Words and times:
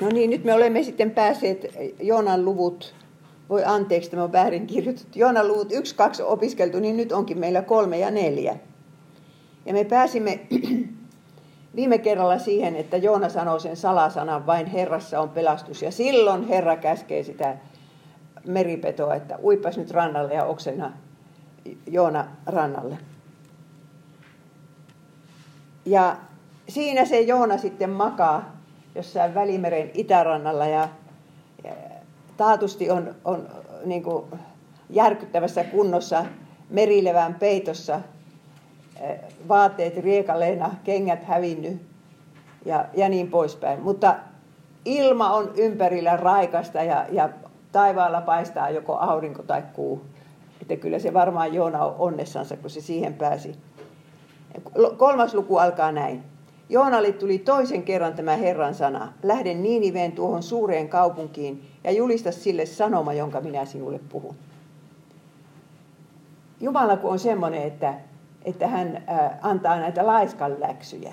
No 0.00 0.08
niin, 0.08 0.30
nyt 0.30 0.44
me 0.44 0.54
olemme 0.54 0.82
sitten 0.82 1.10
päässeet 1.10 1.66
Joonan 2.00 2.44
luvut, 2.44 2.94
voi 3.48 3.64
anteeksi, 3.64 4.10
tämä 4.10 4.24
on 4.24 4.32
väärin 4.32 4.66
kirjoitettu, 4.66 5.18
Joonan 5.18 5.48
luvut 5.48 5.72
1, 5.72 5.94
2 5.94 6.22
opiskeltu, 6.22 6.80
niin 6.80 6.96
nyt 6.96 7.12
onkin 7.12 7.38
meillä 7.38 7.62
kolme 7.62 7.98
ja 7.98 8.10
neljä. 8.10 8.56
Ja 9.66 9.72
me 9.72 9.84
pääsimme 9.84 10.40
viime 11.76 11.98
kerralla 11.98 12.38
siihen, 12.38 12.76
että 12.76 12.96
Joona 12.96 13.28
sanoo 13.28 13.58
sen 13.58 13.76
salasanan, 13.76 14.46
vain 14.46 14.66
Herrassa 14.66 15.20
on 15.20 15.28
pelastus. 15.28 15.82
Ja 15.82 15.90
silloin 15.90 16.48
Herra 16.48 16.76
käskee 16.76 17.22
sitä 17.22 17.56
meripetoa, 18.46 19.14
että 19.14 19.38
uipas 19.42 19.78
nyt 19.78 19.90
rannalle 19.90 20.34
ja 20.34 20.44
oksena 20.44 20.92
Joona 21.86 22.26
rannalle. 22.46 22.98
Ja 25.84 26.16
siinä 26.68 27.04
se 27.04 27.20
Joona 27.20 27.58
sitten 27.58 27.90
makaa 27.90 28.57
jossain 28.98 29.34
Välimeren 29.34 29.90
itärannalla 29.94 30.66
ja, 30.66 30.88
ja 31.64 31.72
taatusti 32.36 32.90
on, 32.90 33.14
on 33.24 33.48
niin 33.84 34.02
kuin 34.02 34.24
järkyttävässä 34.90 35.64
kunnossa 35.64 36.24
merilevän 36.70 37.34
peitossa, 37.34 38.00
eh, 39.00 39.18
vaatteet 39.48 39.96
riekaleena, 39.96 40.74
kengät 40.84 41.24
hävinnyt 41.24 41.82
ja, 42.64 42.84
ja 42.94 43.08
niin 43.08 43.30
poispäin. 43.30 43.80
Mutta 43.80 44.14
ilma 44.84 45.30
on 45.30 45.52
ympärillä 45.56 46.16
raikasta 46.16 46.82
ja, 46.82 47.06
ja 47.12 47.28
taivaalla 47.72 48.20
paistaa 48.20 48.70
joko 48.70 48.96
aurinko 48.96 49.42
tai 49.42 49.62
kuu. 49.72 50.02
Että 50.62 50.76
kyllä 50.76 50.98
se 50.98 51.14
varmaan 51.14 51.54
Joona 51.54 51.84
on 51.84 51.94
onnessansa, 51.98 52.56
kun 52.56 52.70
se 52.70 52.80
siihen 52.80 53.14
pääsi. 53.14 53.54
Kolmas 54.96 55.34
luku 55.34 55.56
alkaa 55.56 55.92
näin. 55.92 56.24
Joonalle 56.68 57.12
tuli 57.12 57.38
toisen 57.38 57.82
kerran 57.82 58.14
tämä 58.14 58.36
Herran 58.36 58.74
sana. 58.74 59.12
Lähde 59.22 59.54
Niiniveen 59.54 60.12
tuohon 60.12 60.42
suureen 60.42 60.88
kaupunkiin 60.88 61.62
ja 61.84 61.90
julista 61.90 62.32
sille 62.32 62.66
sanoma, 62.66 63.12
jonka 63.12 63.40
minä 63.40 63.64
sinulle 63.64 64.00
puhun. 64.08 64.34
Jumala 66.60 66.96
kun 66.96 67.10
on 67.10 67.18
semmoinen, 67.18 67.62
että, 67.62 67.94
että 68.44 68.66
hän 68.66 69.04
antaa 69.42 69.78
näitä 69.78 70.06
laiskan 70.06 70.60
läksyjä. 70.60 71.12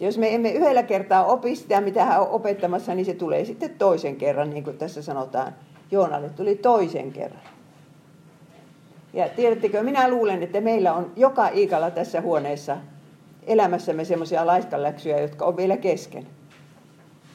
Jos 0.00 0.18
me 0.18 0.34
emme 0.34 0.50
yhdellä 0.50 0.82
kertaa 0.82 1.24
opi 1.24 1.56
sitä, 1.56 1.80
mitä 1.80 2.04
hän 2.04 2.20
on 2.20 2.28
opettamassa, 2.28 2.94
niin 2.94 3.06
se 3.06 3.14
tulee 3.14 3.44
sitten 3.44 3.70
toisen 3.70 4.16
kerran, 4.16 4.50
niin 4.50 4.64
kuin 4.64 4.78
tässä 4.78 5.02
sanotaan. 5.02 5.54
Joonalle 5.90 6.28
tuli 6.28 6.54
toisen 6.54 7.12
kerran. 7.12 7.42
Ja 9.12 9.28
tiedättekö, 9.28 9.82
minä 9.82 10.08
luulen, 10.08 10.42
että 10.42 10.60
meillä 10.60 10.92
on 10.92 11.12
joka 11.16 11.48
iikalla 11.48 11.90
tässä 11.90 12.20
huoneessa 12.20 12.76
elämässämme 13.46 14.04
semmoisia 14.04 14.46
laiskanläksyjä, 14.46 15.20
jotka 15.20 15.44
on 15.44 15.56
vielä 15.56 15.76
kesken. 15.76 16.26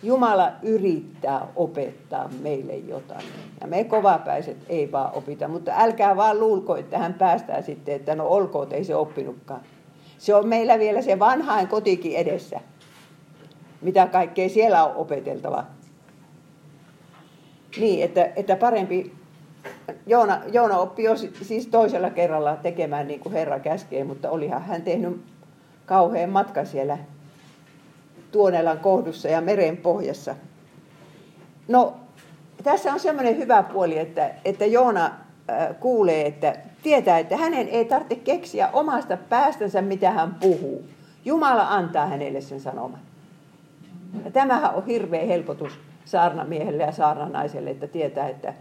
Jumala 0.04 0.52
yrittää 0.64 1.48
opettaa 1.56 2.30
meille 2.42 2.76
jotain. 2.76 3.26
Ja 3.62 3.68
me 3.68 3.84
kovapäiset 3.84 4.58
ei 4.70 4.92
vaan 4.92 5.14
opita, 5.14 5.48
mutta 5.48 5.72
älkää 5.76 6.16
vaan 6.16 6.40
luulko, 6.40 6.76
että 6.76 6.98
hän 6.98 7.14
päästää 7.14 7.62
sitten, 7.62 7.96
että 7.96 8.16
no 8.16 8.28
olkoon, 8.28 8.74
ei 8.74 8.84
se 8.84 8.96
oppinutkaan. 8.96 9.62
Se 10.18 10.36
on 10.36 10.48
meillä 10.48 10.80
vielä 10.80 11.02
se 11.02 11.20
vanhain 11.20 11.68
kotikin 11.68 12.18
edessä. 12.18 12.60
Mitä 13.82 14.08
kaikkea 14.08 14.50
siellä 14.50 14.86
on 14.86 14.96
opeteltava. 14.96 15.64
Niin, 17.78 18.04
että, 18.04 18.32
että 18.36 18.56
parempi 18.56 19.12
Joona, 20.06 20.42
Joona 20.52 20.78
oppi 20.78 21.04
jo 21.04 21.16
siis 21.42 21.68
toisella 21.68 22.10
kerralla 22.10 22.56
tekemään 22.56 23.08
niin 23.08 23.20
kuin 23.20 23.34
Herra 23.34 23.60
käskee, 23.60 24.04
mutta 24.04 24.30
olihan 24.30 24.62
hän 24.62 24.82
tehnyt 24.82 25.22
kauhean 25.90 26.30
matka 26.30 26.66
siellä 26.66 26.98
Tuonelan 28.32 28.80
kohdussa 28.80 29.28
ja 29.28 29.42
meren 29.42 29.78
pohjassa. 29.78 30.36
No, 31.68 31.98
tässä 32.64 32.94
on 32.94 33.00
semmoinen 33.00 33.38
hyvä 33.38 33.64
puoli, 33.64 33.98
että, 33.98 34.32
että 34.46 34.66
Joona 34.66 35.06
äh, 35.06 35.80
kuulee, 35.80 36.28
että 36.28 36.56
tietää, 36.84 37.20
että 37.20 37.38
hänen 37.38 37.68
ei 37.68 37.86
tarvitse 37.86 38.16
keksiä 38.16 38.70
omasta 38.74 39.18
päästänsä, 39.18 39.82
mitä 39.82 40.12
hän 40.12 40.36
puhuu. 40.36 40.86
Jumala 41.26 41.68
antaa 41.68 42.08
hänelle 42.08 42.42
sen 42.42 42.60
sanoman. 42.60 43.00
Ja 44.26 44.32
tämähän 44.32 44.76
on 44.76 44.86
hirveä 44.86 45.26
helpotus 45.26 45.80
saarnamiehelle 46.06 46.84
ja 46.84 46.92
saarnanaiselle, 46.92 47.70
että 47.70 47.88
tietää, 47.88 48.30
että 48.30 48.54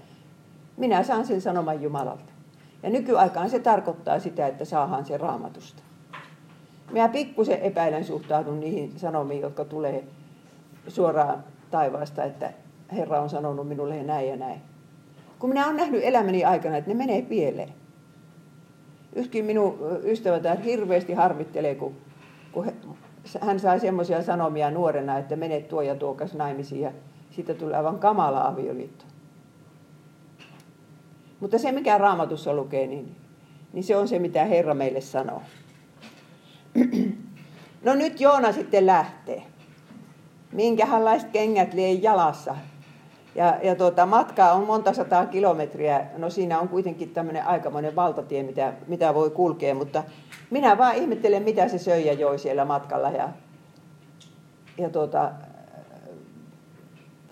minä 0.77 1.03
saan 1.03 1.27
sen 1.27 1.41
sanoman 1.41 1.83
Jumalalta. 1.83 2.33
Ja 2.83 2.91
nykyaikaan 2.91 3.51
se 3.51 3.59
tarkoittaa 3.59 4.21
sitä, 4.21 4.47
että 4.47 4.65
saahan 4.65 5.07
se 5.07 5.17
raamatusta. 5.17 5.83
Minä 6.91 7.09
pikkusen 7.09 7.63
epäilen 7.63 8.05
suhtaudun 8.05 8.61
niihin 8.61 8.93
sanomiin, 8.99 9.41
jotka 9.41 9.65
tulee 9.65 10.05
suoraan 10.89 11.45
taivaasta, 11.71 12.25
että 12.25 12.53
Herra 12.93 13.21
on 13.21 13.31
sanonut 13.31 13.69
minulle 13.69 14.03
näin 14.03 14.29
ja 14.29 14.37
näin. 14.37 14.61
Kun 15.39 15.51
minä 15.51 15.65
olen 15.65 15.77
nähnyt 15.77 16.01
elämäni 16.05 16.45
aikana, 16.45 16.77
että 16.77 16.91
ne 16.91 16.97
menee 16.97 17.23
pieleen. 17.23 17.73
Yksikin 19.17 19.45
minun 19.45 19.79
ystävätä 20.05 20.55
hirveästi 20.55 21.13
harmittelee, 21.13 21.75
kun, 21.75 21.97
kun 22.53 22.67
hän 23.41 23.61
sai 23.61 23.81
semmoisia 23.81 24.23
sanomia 24.23 24.71
nuorena, 24.71 25.19
että 25.19 25.37
menet 25.37 25.69
tuo 25.69 25.83
ja 25.83 25.95
tuokas 25.95 26.35
naimisiin 26.35 26.81
ja 26.81 26.93
siitä 27.31 27.55
tulee 27.55 27.77
aivan 27.77 27.99
kamala 27.99 28.47
avioliitto. 28.47 29.05
Mutta 31.41 31.59
se, 31.59 31.73
mikä 31.73 31.99
raamatussa 31.99 32.55
lukee, 32.55 32.87
niin, 32.87 33.17
niin 33.73 33.85
se 33.85 33.97
on 33.97 34.09
se, 34.09 34.19
mitä 34.19 34.45
Herra 34.45 34.75
meille 34.75 35.01
sanoo. 35.01 35.43
No 37.83 37.95
nyt 37.95 38.21
Joona 38.21 38.53
sitten 38.53 38.87
lähtee. 38.87 39.43
Minkähänlaiset 40.53 41.31
kengät 41.31 41.75
lie 41.75 41.93
jalassa. 41.93 42.57
Ja, 43.35 43.59
ja 43.63 43.75
tuota, 43.75 44.07
matkaa 44.07 44.53
on 44.53 44.67
monta 44.67 44.93
sataa 44.93 45.27
kilometriä. 45.27 46.07
No 46.17 46.31
siinä 46.31 46.61
on 46.61 46.69
kuitenkin 46.69 47.11
tämmöinen 47.11 47.47
aikamoinen 47.47 47.97
valtatie, 47.97 48.43
mitä, 48.43 48.73
mitä 48.87 49.15
voi 49.15 49.31
kulkea. 49.31 49.75
Mutta 49.75 50.05
minä 50.51 50.79
vaan 50.79 50.95
ihmettelen, 50.95 51.43
mitä 51.43 51.69
se 51.69 51.79
söi 51.79 52.07
ja 52.07 52.13
joi 52.13 52.39
siellä 52.39 52.65
matkalla. 52.65 53.11
Ja, 53.11 53.29
ja 54.79 54.91
tuota, 54.91 55.31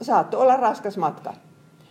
saattoi 0.00 0.42
olla 0.42 0.56
raskas 0.56 0.96
matka. 0.96 1.34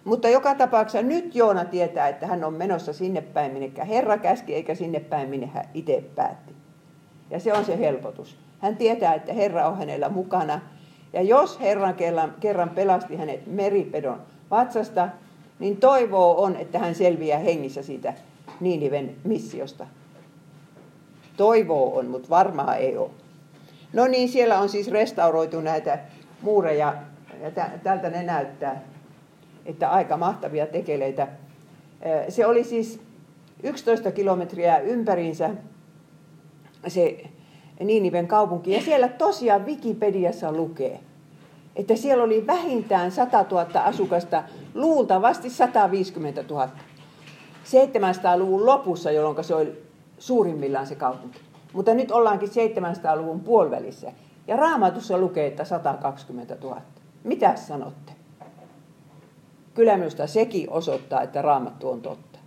Mutta 0.03 0.29
joka 0.29 0.55
tapauksessa 0.55 1.07
nyt 1.07 1.35
Joona 1.35 1.65
tietää, 1.65 2.07
että 2.07 2.27
hän 2.27 2.43
on 2.43 2.53
menossa 2.53 2.93
sinne 2.93 3.21
päin, 3.21 3.51
minne 3.51 3.85
Herra 3.87 4.17
käski, 4.17 4.55
eikä 4.55 4.75
sinne 4.75 4.99
päin, 4.99 5.29
minne 5.29 5.47
hän 5.47 5.69
itse 5.73 6.03
päätti. 6.15 6.64
Ja 7.29 7.39
se 7.39 7.53
on 7.53 7.65
se 7.65 7.79
helpotus. 7.79 8.37
Hän 8.59 8.75
tietää, 8.75 9.13
että 9.13 9.33
Herra 9.33 9.67
on 9.67 9.77
hänellä 9.77 10.09
mukana. 10.09 10.61
Ja 11.13 11.21
jos 11.21 11.59
Herra 11.59 11.93
kerran 12.39 12.69
pelasti 12.69 13.15
hänet 13.15 13.47
meripedon 13.47 14.21
vatsasta, 14.51 15.09
niin 15.59 15.77
toivoo 15.77 16.43
on, 16.43 16.55
että 16.55 16.79
hän 16.79 16.95
selviää 16.95 17.39
hengissä 17.39 17.83
siitä 17.83 18.13
Niiniven 18.59 19.15
missiosta. 19.23 19.87
Toivoo 21.37 21.97
on, 21.97 22.07
mutta 22.07 22.29
varmaa 22.29 22.75
ei 22.75 22.97
ole. 22.97 23.09
No 23.93 24.07
niin, 24.07 24.29
siellä 24.29 24.59
on 24.59 24.69
siis 24.69 24.91
restauroitu 24.91 25.61
näitä 25.61 25.99
muureja, 26.41 26.93
ja 27.41 27.51
tältä 27.83 28.09
ne 28.09 28.23
näyttää, 28.23 28.81
että 29.65 29.89
aika 29.89 30.17
mahtavia 30.17 30.67
tekeleitä. 30.67 31.27
Se 32.29 32.45
oli 32.45 32.63
siis 32.63 32.99
11 33.63 34.11
kilometriä 34.11 34.77
ympäriinsä 34.77 35.49
se 36.87 37.25
Niiniven 37.79 38.27
kaupunki. 38.27 38.71
Ja 38.71 38.81
siellä 38.81 39.07
tosiaan 39.07 39.65
Wikipediassa 39.65 40.51
lukee, 40.51 40.99
että 41.75 41.95
siellä 41.95 42.23
oli 42.23 42.47
vähintään 42.47 43.11
100 43.11 43.45
000 43.51 43.81
asukasta, 43.81 44.43
luultavasti 44.73 45.49
150 45.49 46.43
000. 46.49 46.69
700-luvun 47.65 48.65
lopussa, 48.65 49.11
jolloin 49.11 49.43
se 49.43 49.55
oli 49.55 49.83
suurimmillaan 50.19 50.87
se 50.87 50.95
kaupunki. 50.95 51.39
Mutta 51.73 51.93
nyt 51.93 52.11
ollaankin 52.11 52.49
700-luvun 52.49 53.39
puolivälissä. 53.39 54.11
Ja 54.47 54.55
raamatussa 54.55 55.17
lukee, 55.17 55.47
että 55.47 55.65
120 55.65 56.57
000. 56.61 56.81
Mitä 57.23 57.55
sanotte? 57.55 58.11
Kyllä 59.73 59.97
minusta 59.97 60.27
sekin 60.27 60.69
osoittaa, 60.69 61.21
että 61.21 61.41
raamattu 61.41 61.89
on 61.89 62.01
totta. 62.01 62.39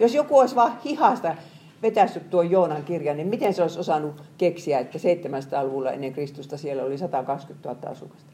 Jos 0.00 0.14
joku 0.14 0.38
olisi 0.38 0.54
vaan 0.54 0.78
hihasta 0.84 1.34
vetässyt 1.82 2.30
tuon 2.30 2.50
Joonan 2.50 2.84
kirjan, 2.84 3.16
niin 3.16 3.28
miten 3.28 3.54
se 3.54 3.62
olisi 3.62 3.80
osannut 3.80 4.22
keksiä, 4.38 4.78
että 4.78 4.98
700-luvulla 4.98 5.90
ennen 5.90 6.12
Kristusta 6.12 6.56
siellä 6.56 6.82
oli 6.82 6.98
120 6.98 7.68
000 7.68 7.90
asukasta. 7.90 8.30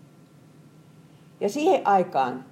Ja 1.40 1.48
siihen 1.48 1.86
aikaan 1.86 2.44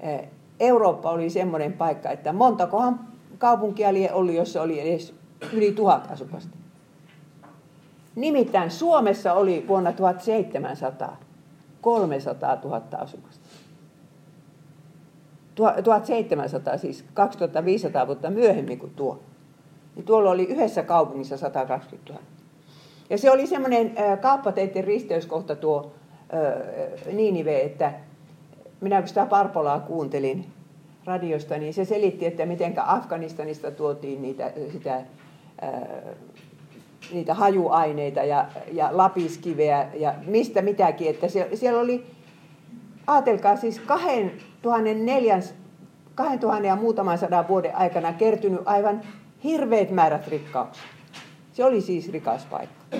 eh, 0.00 0.28
Eurooppa 0.60 1.10
oli 1.10 1.30
semmoinen 1.30 1.72
paikka, 1.72 2.10
että 2.10 2.32
montakohan 2.32 3.00
kaupunkia 3.38 3.88
oli, 4.12 4.36
jossa 4.36 4.62
oli 4.62 4.80
edes 4.80 5.14
yli 5.52 5.72
tuhat 5.72 6.10
asukasta. 6.10 6.56
Nimittäin 8.14 8.70
Suomessa 8.70 9.32
oli 9.32 9.64
vuonna 9.68 9.92
1700 9.92 11.16
300 11.80 12.58
000 12.64 12.82
asukasta. 12.98 13.46
1700 15.84 16.78
siis 16.78 17.04
2500 17.14 18.06
vuotta 18.06 18.30
myöhemmin 18.30 18.78
kuin 18.78 18.92
tuo 18.96 19.20
niin 19.96 20.04
tuolla 20.04 20.30
oli 20.30 20.44
yhdessä 20.44 20.82
kaupungissa 20.82 21.36
120 21.36 22.12
000. 22.12 22.24
Ja 23.10 23.18
se 23.18 23.30
oli 23.30 23.46
semmoinen 23.46 23.92
kauppateiden 24.20 24.84
risteyskohta 24.84 25.56
tuo 25.56 25.92
Niinive, 27.12 27.62
että 27.62 27.92
minä 28.80 29.00
kun 29.00 29.08
sitä 29.08 29.26
Parpolaa 29.26 29.80
kuuntelin 29.80 30.46
radiosta, 31.04 31.58
niin 31.58 31.74
se 31.74 31.84
selitti, 31.84 32.26
että 32.26 32.46
miten 32.46 32.74
Afganistanista 32.76 33.70
tuotiin 33.70 34.22
niitä, 34.22 34.52
sitä, 34.72 35.02
niitä 37.12 37.34
hajuaineita 37.34 38.20
ja, 38.20 38.48
ja 38.72 38.88
lapiskiveä 38.92 39.88
ja 39.94 40.14
mistä 40.26 40.62
mitäkin. 40.62 41.10
Että 41.10 41.26
siellä 41.54 41.80
oli, 41.80 42.06
ajatelkaa 43.06 43.56
siis 43.56 43.80
2004, 43.80 45.40
2000 46.14 46.66
ja 46.66 46.76
muutaman 46.76 47.18
sadan 47.18 47.48
vuoden 47.48 47.76
aikana 47.76 48.12
kertynyt 48.12 48.60
aivan 48.64 49.02
hirveät 49.46 49.90
määrät 49.90 50.28
rikkauksia. 50.28 50.84
Se 51.52 51.64
oli 51.64 51.80
siis 51.80 52.12
rikas 52.12 52.46
paikka. 52.46 52.96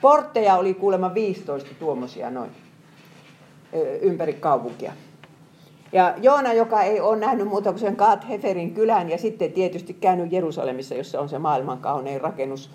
Portteja 0.00 0.56
oli 0.56 0.74
kuulemma 0.74 1.14
15 1.14 1.70
tuommoisia 1.78 2.30
noin 2.30 2.50
ympäri 4.00 4.32
kaupunkia. 4.32 4.92
Ja 5.92 6.14
Joona, 6.22 6.52
joka 6.52 6.82
ei 6.82 7.00
ole 7.00 7.16
nähnyt 7.16 7.48
muuta 7.48 7.70
kuin 7.70 7.80
sen 7.80 7.96
Kaat 7.96 8.28
Heferin 8.28 8.74
kylän 8.74 9.10
ja 9.10 9.18
sitten 9.18 9.52
tietysti 9.52 9.94
käynyt 9.94 10.32
Jerusalemissa, 10.32 10.94
jossa 10.94 11.20
on 11.20 11.28
se 11.28 11.38
maailman 11.38 11.78
kaunein 11.78 12.20
rakennus, 12.20 12.70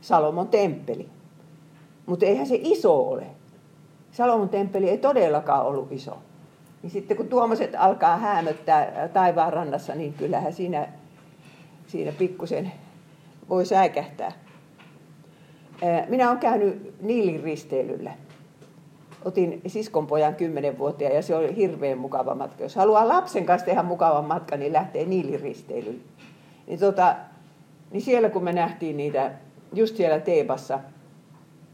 Salomon 0.00 0.48
temppeli. 0.48 1.08
Mutta 2.06 2.26
eihän 2.26 2.46
se 2.46 2.58
iso 2.62 3.08
ole. 3.08 3.26
Salomon 4.12 4.48
temppeli 4.48 4.90
ei 4.90 4.98
todellakaan 4.98 5.66
ollut 5.66 5.92
iso. 5.92 6.18
Niin 6.82 6.90
sitten 6.90 7.16
kun 7.16 7.28
tuommoiset 7.28 7.74
alkaa 7.78 8.16
häämöttää 8.16 9.08
taivaan 9.12 9.52
rannassa, 9.52 9.94
niin 9.94 10.14
kyllähän 10.14 10.52
siinä, 10.52 10.88
siinä 11.86 12.12
pikkusen 12.12 12.72
voi 13.48 13.66
säikähtää. 13.66 14.32
Minä 16.08 16.28
olen 16.28 16.38
käynyt 16.38 17.02
Niilin 17.02 17.42
risteilyllä 17.42 18.12
otin 19.26 19.60
siskonpojan 19.66 20.34
kymmenen 20.34 20.78
vuotta 20.78 21.04
ja 21.04 21.22
se 21.22 21.36
oli 21.36 21.56
hirveän 21.56 21.98
mukava 21.98 22.34
matka. 22.34 22.62
Jos 22.62 22.76
haluaa 22.76 23.08
lapsen 23.08 23.46
kanssa 23.46 23.66
tehdä 23.66 23.82
mukavan 23.82 24.24
matkan, 24.24 24.60
niin 24.60 24.72
lähtee 24.72 25.04
niiliristeilylle. 25.04 26.00
Niin, 26.66 26.78
tota, 26.78 27.16
niin 27.90 28.02
siellä 28.02 28.28
kun 28.28 28.44
me 28.44 28.52
nähtiin 28.52 28.96
niitä, 28.96 29.32
just 29.72 29.96
siellä 29.96 30.20
Teebassa, 30.20 30.80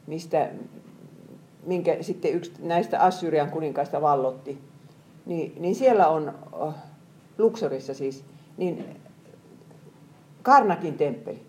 mistä, 0.07 0.49
minkä 1.67 1.97
sitten 2.01 2.33
yksi 2.33 2.53
näistä 2.59 3.01
Assyrian 3.01 3.51
kuninkaista 3.51 4.01
vallotti, 4.01 4.59
niin, 5.27 5.53
niin 5.59 5.75
siellä 5.75 6.09
on 6.09 6.35
oh, 6.53 6.75
Luxorissa 7.39 7.95
siis, 7.95 8.25
niin 8.57 8.85
Karnakin 10.43 10.95
temppeli. 10.95 11.43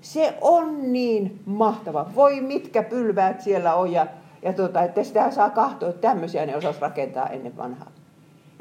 Se 0.00 0.38
on 0.40 0.92
niin 0.92 1.40
mahtava. 1.46 2.10
Voi 2.14 2.40
mitkä 2.40 2.82
pylväät 2.82 3.40
siellä 3.40 3.74
on 3.74 3.92
ja 3.92 4.06
ja 4.42 4.52
tuota, 4.52 4.82
että 4.82 5.04
sitä 5.04 5.30
saa 5.30 5.50
kahtoa, 5.50 5.88
että 5.88 6.08
tämmöisiä 6.08 6.46
ne 6.46 6.56
osas 6.56 6.80
rakentaa 6.80 7.26
ennen 7.26 7.56
vanhaa. 7.56 7.92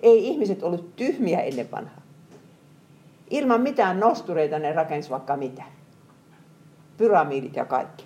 Ei 0.01 0.27
ihmiset 0.27 0.63
ollut 0.63 0.95
tyhmiä 0.95 1.41
ennen 1.41 1.71
vanhaa. 1.71 2.01
Ilman 3.29 3.62
mitään 3.62 4.00
nostureita 4.00 4.59
ne 4.59 4.73
rakensi 4.73 5.09
vaikka 5.09 5.38
mitä. 5.38 5.63
Pyramidit 6.97 7.56
ja 7.56 7.65
kaikki. 7.65 8.06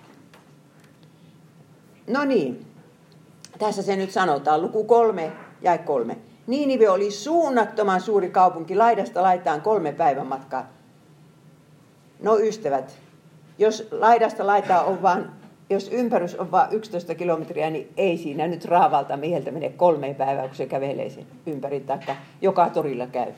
No 2.06 2.24
niin, 2.24 2.66
tässä 3.58 3.82
se 3.82 3.96
nyt 3.96 4.10
sanotaan, 4.10 4.62
luku 4.62 4.84
kolme 4.84 5.32
ja 5.62 5.78
kolme. 5.78 6.18
Niinive 6.46 6.90
oli 6.90 7.10
suunnattoman 7.10 8.00
suuri 8.00 8.30
kaupunki, 8.30 8.76
laidasta 8.76 9.22
laitaan 9.22 9.60
kolme 9.60 9.92
päivän 9.92 10.26
matkaa. 10.26 10.75
No 12.20 12.38
ystävät, 12.38 12.98
jos 13.58 13.88
laidasta 13.90 14.46
laitaa 14.46 14.84
on 14.84 15.02
vain 15.02 15.24
jos 15.70 15.88
ympärys 15.92 16.34
on 16.34 16.50
vain 16.50 16.72
11 16.72 17.14
kilometriä, 17.14 17.70
niin 17.70 17.88
ei 17.96 18.18
siinä 18.18 18.46
nyt 18.46 18.64
raavalta 18.64 19.16
mieltä 19.16 19.50
mene 19.50 19.68
kolme 19.68 20.14
päivää, 20.14 20.46
kun 20.46 20.56
se 20.56 20.66
kävelee 20.66 21.10
sen 21.10 21.26
ympäri, 21.46 21.80
taikka 21.80 22.16
joka 22.42 22.70
torilla 22.70 23.06
käy. 23.06 23.32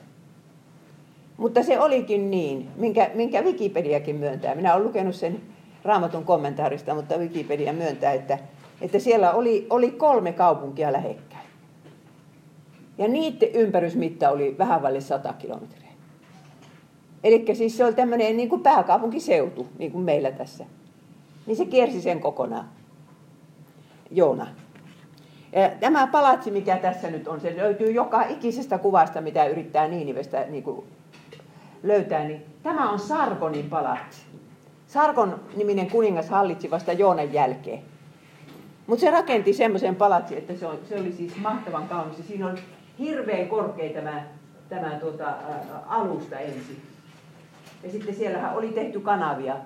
Mutta 1.36 1.62
se 1.62 1.80
olikin 1.80 2.30
niin, 2.30 2.68
minkä, 2.76 3.10
minkä 3.14 3.42
Wikipediakin 3.42 4.16
myöntää. 4.16 4.54
Minä 4.54 4.74
olen 4.74 4.86
lukenut 4.86 5.14
sen 5.14 5.40
raamatun 5.84 6.24
kommentaarista, 6.24 6.94
mutta 6.94 7.16
Wikipedia 7.16 7.72
myöntää, 7.72 8.12
että, 8.12 8.38
että 8.80 8.98
siellä 8.98 9.32
oli, 9.32 9.66
oli 9.70 9.90
kolme 9.90 10.32
kaupunkia 10.32 10.92
lähekkäin. 10.92 11.48
Ja 12.98 13.08
niiden 13.08 13.48
ympärysmitta 13.54 14.30
oli 14.30 14.58
vähän 14.58 14.82
vaille 14.82 15.00
100 15.00 15.32
kilometriä. 15.32 15.87
Eli 17.24 17.54
siis 17.54 17.76
se 17.76 17.84
oli 17.84 17.94
tämmöinen 17.94 18.36
niin 18.36 18.48
kuin 18.48 18.62
pääkaupunkiseutu, 18.62 19.66
niin 19.78 19.92
kuin 19.92 20.04
meillä 20.04 20.30
tässä 20.30 20.64
niin 21.48 21.56
se 21.56 21.64
kiersi 21.64 22.00
sen 22.00 22.20
kokonaan. 22.20 22.68
Joona. 24.10 24.46
Ja 25.52 25.70
tämä 25.80 26.06
palatsi, 26.06 26.50
mikä 26.50 26.76
tässä 26.76 27.10
nyt 27.10 27.28
on, 27.28 27.40
se 27.40 27.56
löytyy 27.56 27.90
joka 27.90 28.22
ikisestä 28.22 28.78
kuvasta, 28.78 29.20
mitä 29.20 29.46
yrittää 29.46 29.88
Niinivestä 29.88 30.44
niin 30.48 30.62
kuin 30.62 30.86
löytää. 31.82 32.24
Niin 32.24 32.42
tämä 32.62 32.90
on 32.90 32.98
Sargonin 32.98 33.70
palatsi. 33.70 34.22
Sargon 34.86 35.40
niminen 35.56 35.90
kuningas 35.90 36.28
hallitsi 36.28 36.70
vasta 36.70 36.92
Joonan 36.92 37.32
jälkeen. 37.32 37.82
Mutta 38.86 39.00
se 39.00 39.10
rakenti 39.10 39.52
semmoisen 39.52 39.96
palatsi, 39.96 40.38
että 40.38 40.52
se, 40.52 40.66
se 40.88 41.00
oli 41.00 41.12
siis 41.12 41.36
mahtavan 41.36 41.88
kaunis. 41.88 42.28
siinä 42.28 42.46
on 42.46 42.58
hirveän 42.98 43.48
korkea 43.48 43.92
tämä, 43.92 44.22
tämä 44.68 44.90
tuota, 44.90 45.28
ä, 45.28 45.34
alusta 45.86 46.38
ensin. 46.38 46.82
Ja 47.82 47.90
sitten 47.90 48.14
siellähän 48.14 48.56
oli 48.56 48.68
tehty 48.68 49.00
kanavia 49.00 49.56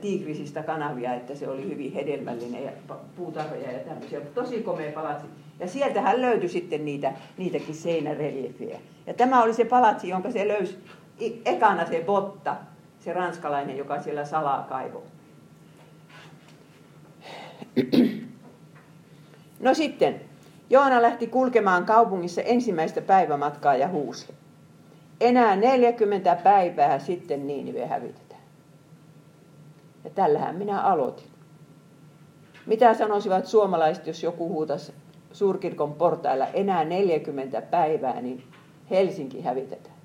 tiikrisistä 0.00 0.62
kanavia, 0.62 1.14
että 1.14 1.34
se 1.34 1.48
oli 1.48 1.70
hyvin 1.70 1.92
hedelmällinen 1.92 2.64
ja 2.64 2.70
puutarhoja 3.16 3.72
ja 3.72 3.78
tämmöisiä. 3.78 4.20
Tosi 4.20 4.62
komea 4.62 4.92
palatsi. 4.92 5.26
Ja 5.60 5.68
sieltähän 5.68 6.22
löytyi 6.22 6.48
sitten 6.48 6.84
niitä, 6.84 7.12
niitäkin 7.36 7.74
seinäreliefejä. 7.74 8.78
Ja 9.06 9.14
tämä 9.14 9.42
oli 9.42 9.54
se 9.54 9.64
palatsi, 9.64 10.08
jonka 10.08 10.30
se 10.30 10.48
löysi 10.48 10.78
ekana 11.44 11.86
se 11.86 12.02
Botta, 12.06 12.56
se 12.98 13.12
ranskalainen, 13.12 13.76
joka 13.76 14.02
siellä 14.02 14.24
salaa 14.24 14.62
kaivoi. 14.62 15.02
No 19.60 19.74
sitten, 19.74 20.20
Joona 20.70 21.02
lähti 21.02 21.26
kulkemaan 21.26 21.84
kaupungissa 21.84 22.42
ensimmäistä 22.42 23.00
päivämatkaa 23.00 23.76
ja 23.76 23.88
huusi. 23.88 24.34
Enää 25.20 25.56
40 25.56 26.36
päivää 26.36 26.98
sitten 26.98 27.46
Niinive 27.46 27.86
hävitä. 27.86 28.20
Ja 30.04 30.10
tällähän 30.10 30.56
minä 30.56 30.80
aloitin. 30.80 31.26
Mitä 32.66 32.94
sanoisivat 32.94 33.46
suomalaiset, 33.46 34.06
jos 34.06 34.22
joku 34.22 34.48
huutaisi 34.48 34.92
suurkirkon 35.32 35.94
portailla 35.94 36.46
enää 36.46 36.84
40 36.84 37.62
päivää, 37.62 38.20
niin 38.20 38.42
Helsinki 38.90 39.40
hävitetään. 39.40 39.96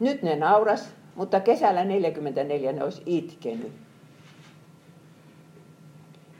Nyt 0.00 0.22
ne 0.22 0.36
nauras, 0.36 0.94
mutta 1.14 1.40
kesällä 1.40 1.84
44 1.84 2.72
ne 2.72 2.84
olisi 2.84 3.02
itkenyt. 3.06 3.72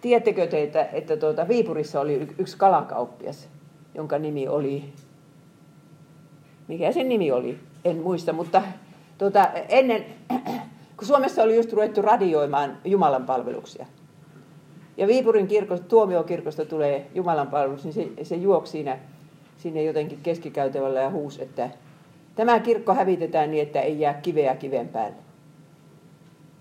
Tiedättekö 0.01 0.47
teitä, 0.47 0.85
että 0.93 1.17
tuota, 1.17 1.49
Viipurissa 1.49 2.01
oli 2.01 2.29
yksi 2.39 2.57
kalakauppias, 2.59 3.49
jonka 3.95 4.19
nimi 4.19 4.49
oli, 4.49 4.93
mikä 6.71 6.93
sen 6.93 7.09
nimi 7.09 7.33
oli, 7.33 7.59
en 7.85 7.97
muista, 7.97 8.33
mutta 8.33 8.62
tuota, 9.19 9.49
ennen, 9.69 10.05
kun 10.97 11.07
Suomessa 11.07 11.43
oli 11.43 11.57
just 11.57 11.73
ruvettu 11.73 12.03
radioimaan 12.03 12.79
Jumalan 12.85 13.27
palveluksia. 13.27 13.87
Ja 14.97 15.07
Viipurin 15.07 15.49
kirkosta, 15.49 15.87
tuomiokirkosta 15.87 16.65
tulee 16.65 17.07
Jumalan 17.15 17.47
palvelus, 17.47 17.85
niin 17.85 17.93
se, 17.93 18.09
se 18.23 18.37
juoksi 18.37 18.73
siinä, 18.73 18.99
sinne 19.57 19.83
jotenkin 19.83 20.19
keskikäytävällä 20.23 21.00
ja 21.00 21.11
huus, 21.11 21.39
että 21.39 21.71
tämä 22.35 22.61
kirkko 22.61 22.95
hävitetään 22.95 23.50
niin, 23.50 23.62
että 23.62 23.81
ei 23.81 24.00
jää 24.00 24.15
kiveä 24.15 24.57
kiven 24.57 24.89
päälle. 24.89 25.17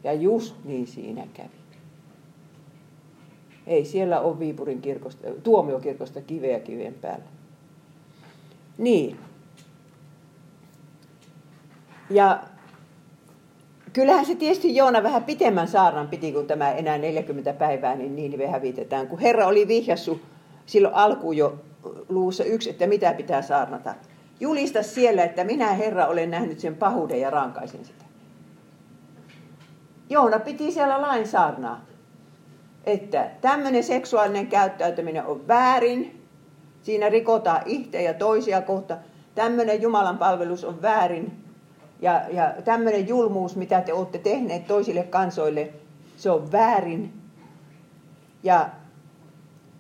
Ja 0.04 0.14
just 0.14 0.56
niin 0.64 0.88
siinä 0.88 1.28
kävi. 1.34 1.60
Ei 3.68 3.86
siellä 3.86 4.20
ole 4.20 4.40
Viipurin 4.40 4.82
kirkosta, 4.82 5.28
tuomiokirkosta 5.44 6.22
kiveä 6.22 6.60
kiven 6.60 6.94
päällä. 6.94 7.26
Niin. 8.78 9.18
Ja 12.10 12.40
Kyllähän 13.94 14.26
se 14.26 14.36
tietysti 14.36 14.76
Joona 14.76 15.04
vähän 15.04 15.24
pitemmän 15.24 15.68
saarnan 15.68 16.08
piti, 16.08 16.32
kun 16.32 16.48
tämä 16.48 16.72
enää 16.72 16.98
40 16.98 17.54
päivää, 17.54 17.96
niin 17.96 18.16
Niinive 18.16 18.48
hävitetään. 18.48 19.08
Kun 19.08 19.20
Herra 19.20 19.48
oli 19.48 19.68
vihjassu 19.68 20.22
silloin 20.66 20.96
alkuun 20.96 21.38
jo 21.38 21.60
luussa 22.10 22.44
yksi, 22.44 22.70
että 22.70 22.88
mitä 22.88 23.14
pitää 23.14 23.42
saarnata. 23.42 23.96
Julista 24.40 24.84
siellä, 24.84 25.24
että 25.24 25.44
minä 25.44 25.74
Herra 25.74 26.08
olen 26.08 26.32
nähnyt 26.32 26.60
sen 26.60 26.76
pahuuden 26.76 27.22
ja 27.22 27.30
rankaisen 27.30 27.86
sitä. 27.86 28.06
Joona 30.10 30.40
piti 30.40 30.72
siellä 30.72 31.02
lain 31.02 31.28
saarnaa, 31.28 31.86
että 32.84 33.30
tämmöinen 33.42 33.84
seksuaalinen 33.84 34.48
käyttäytyminen 34.48 35.26
on 35.26 35.48
väärin, 35.48 36.22
siinä 36.84 37.10
rikotaan 37.10 37.62
itse 37.66 38.02
ja 38.02 38.14
toisia 38.14 38.62
kohta. 38.62 38.98
Tämmöinen 39.36 39.82
Jumalan 39.82 40.18
palvelus 40.18 40.64
on 40.64 40.82
väärin, 40.82 41.49
ja, 42.02 42.22
ja 42.30 42.54
tämmöinen 42.66 43.08
julmuus, 43.08 43.56
mitä 43.56 43.82
te 43.82 43.94
olette 43.94 44.18
tehneet 44.18 44.68
toisille 44.68 45.04
kansoille, 45.04 45.74
se 46.18 46.32
on 46.32 46.52
väärin. 46.52 47.14
Ja 48.44 48.70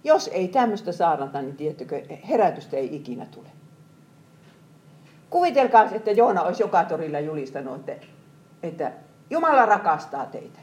Jos 0.03 0.27
ei 0.27 0.47
tämmöistä 0.47 0.91
saarnata, 0.91 1.41
niin 1.41 1.55
tiettykö, 1.55 2.01
herätystä 2.29 2.77
ei 2.77 2.95
ikinä 2.95 3.25
tule. 3.25 3.47
Kuvitelkaa, 5.29 5.83
että 5.91 6.11
Joona 6.11 6.41
olisi 6.41 6.63
joka 6.63 6.83
torilla 6.83 7.19
julistanut, 7.19 7.89
että, 7.89 8.05
että 8.63 8.91
Jumala 9.29 9.65
rakastaa 9.65 10.25
teitä. 10.25 10.59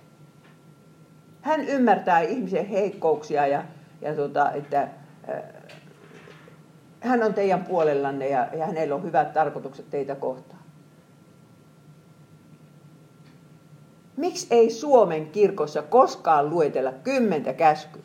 Hän 1.42 1.60
ymmärtää 1.60 2.20
ihmisen 2.20 2.66
heikkouksia 2.66 3.46
ja, 3.46 3.64
ja 4.00 4.14
tota, 4.14 4.52
että 4.52 4.82
äh, 4.82 5.42
hän 7.00 7.22
on 7.22 7.34
teidän 7.34 7.64
puolellanne 7.64 8.28
ja, 8.28 8.48
ja 8.52 8.66
hänellä 8.66 8.94
on 8.94 9.02
hyvät 9.02 9.32
tarkoitukset 9.32 9.90
teitä 9.90 10.14
kohtaan. 10.14 10.55
Miksi 14.16 14.46
ei 14.50 14.70
Suomen 14.70 15.26
kirkossa 15.26 15.82
koskaan 15.82 16.50
luetella 16.50 16.92
kymmentä 16.92 17.52
käskyä? 17.52 18.02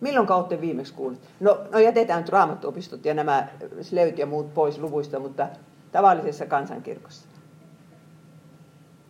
Milloin 0.00 0.32
olette 0.32 0.60
viimeksi 0.60 0.94
kuulleet? 0.94 1.22
No, 1.40 1.58
no 1.72 1.78
jätetään 1.78 2.20
nyt 2.20 2.28
raamattuopistot 2.28 3.04
ja 3.04 3.14
nämä 3.14 3.48
slöyt 3.80 4.18
ja 4.18 4.26
muut 4.26 4.54
pois 4.54 4.78
luvuista, 4.78 5.18
mutta 5.18 5.48
tavallisessa 5.92 6.46
kansankirkossa. 6.46 7.26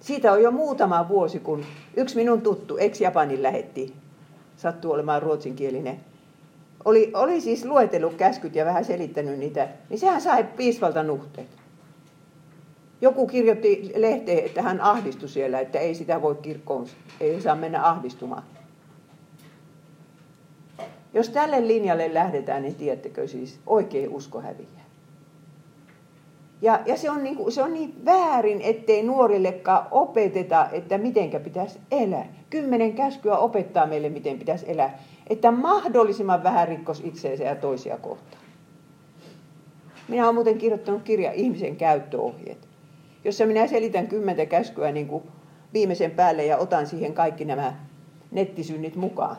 Siitä 0.01 0.33
on 0.33 0.43
jo 0.43 0.51
muutama 0.51 1.09
vuosi, 1.09 1.41
kun 1.41 1.65
yksi 1.97 2.17
minun 2.17 2.43
tuttu 2.43 2.77
ex-Japanin 2.79 3.43
lähetti, 3.43 3.95
sattuu 4.57 4.93
olemaan 4.93 5.23
ruotsinkielinen, 5.23 6.01
oli, 6.85 7.11
oli 7.15 7.41
siis 7.41 7.65
luetellut 7.65 8.15
käskyt 8.15 8.55
ja 8.55 8.65
vähän 8.65 8.85
selittänyt 8.85 9.39
niitä, 9.39 9.69
niin 9.89 9.99
sehän 9.99 10.21
sai 10.21 10.45
piisvalta 10.45 11.03
nuhteet. 11.03 11.60
Joku 13.01 13.27
kirjoitti 13.27 13.93
lehteen, 13.97 14.45
että 14.45 14.63
hän 14.63 14.81
ahdistui 14.81 15.29
siellä, 15.29 15.61
että 15.61 15.79
ei 15.79 15.95
sitä 15.95 16.23
voi 16.23 16.35
kirkkoon, 16.35 16.87
ei 17.21 17.41
saa 17.41 17.57
mennä 17.57 17.89
ahdistumaan. 17.89 18.43
Jos 21.15 21.29
tälle 21.29 21.69
linjalle 21.69 22.15
lähdetään, 22.15 22.63
niin 22.63 22.75
tiedättekö 22.75 23.29
siis, 23.29 23.61
oikein 23.67 24.09
usko 24.09 24.41
häviää. 24.41 24.81
Ja, 26.63 26.81
ja 26.87 26.97
se, 26.97 27.11
on 27.11 27.23
niin 27.23 27.37
kuin, 27.37 27.53
se 27.53 27.63
on 27.63 27.75
niin 27.75 28.05
väärin, 28.05 28.61
ettei 28.63 29.03
nuorillekaan 29.03 29.87
opeteta, 29.91 30.69
että 30.73 30.99
mitenkä 30.99 31.41
pitäisi 31.41 31.79
elää. 31.91 32.27
Kymmenen 32.51 32.93
käskyä 32.93 33.37
opettaa 33.37 33.87
meille, 33.87 34.09
miten 34.09 34.39
pitäisi 34.39 34.71
elää. 34.71 34.99
Että 35.31 35.51
mahdollisimman 35.51 36.43
vähän 36.43 36.69
rikkos 36.69 37.03
itseensä 37.05 37.45
ja 37.45 37.57
toisia 37.57 37.97
kohtaan. 37.97 38.43
Minä 40.09 40.25
olen 40.25 40.35
muuten 40.35 40.59
kirjoittanut 40.59 41.03
kirja 41.03 41.33
Ihmisen 41.33 41.77
käyttöohjeet, 41.77 42.69
jossa 43.25 43.47
minä 43.47 43.67
selitän 43.67 44.07
kymmentä 44.07 44.47
käskyä 44.47 44.93
niin 44.93 45.09
kuin 45.09 45.23
viimeisen 45.73 46.11
päälle 46.11 46.45
ja 46.45 46.57
otan 46.57 46.87
siihen 46.87 47.15
kaikki 47.15 47.45
nämä 47.45 47.75
nettisynnit 48.31 48.97
mukaan. 48.97 49.37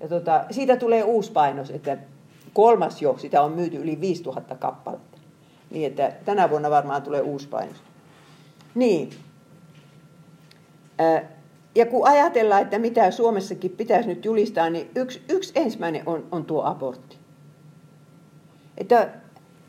Ja 0.00 0.08
tota, 0.08 0.44
siitä 0.50 0.76
tulee 0.76 1.04
uusi 1.04 1.32
painos, 1.32 1.70
että 1.70 1.98
kolmas 2.52 3.02
jo, 3.02 3.18
sitä 3.18 3.42
on 3.42 3.52
myyty 3.52 3.76
yli 3.76 4.00
5000 4.00 4.54
kappaletta. 4.54 5.18
Niin 5.70 5.86
että 5.86 6.12
tänä 6.24 6.50
vuonna 6.50 6.70
varmaan 6.70 7.02
tulee 7.02 7.20
uusi 7.20 7.48
painos. 7.48 7.76
Niin. 8.74 9.10
Ja 11.74 11.86
kun 11.86 12.08
ajatellaan, 12.08 12.62
että 12.62 12.78
mitä 12.78 13.10
Suomessakin 13.10 13.70
pitäisi 13.70 14.08
nyt 14.08 14.24
julistaa, 14.24 14.70
niin 14.70 14.90
yksi, 14.94 15.22
yksi 15.28 15.52
ensimmäinen 15.56 16.02
on, 16.06 16.26
on 16.32 16.44
tuo 16.44 16.64
abortti. 16.64 17.16
Että 18.78 19.08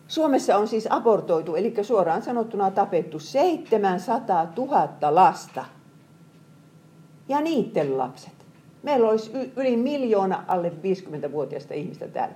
Suomessa 0.08 0.58
on 0.58 0.68
siis 0.68 0.88
abortoitu, 0.90 1.56
eli 1.56 1.74
suoraan 1.82 2.22
sanottuna 2.22 2.72
tapettu 2.72 3.20
700 3.20 4.48
000 4.58 4.90
lasta. 5.02 5.66
Ja 7.28 7.42
niiden 7.42 7.98
lapset. 7.98 8.34
Meillä 8.84 9.10
olisi 9.10 9.32
yli 9.56 9.78
miljoona 9.78 10.44
alle 10.48 10.70
50-vuotiaista 10.70 11.74
ihmistä 11.74 12.08
täällä. 12.08 12.36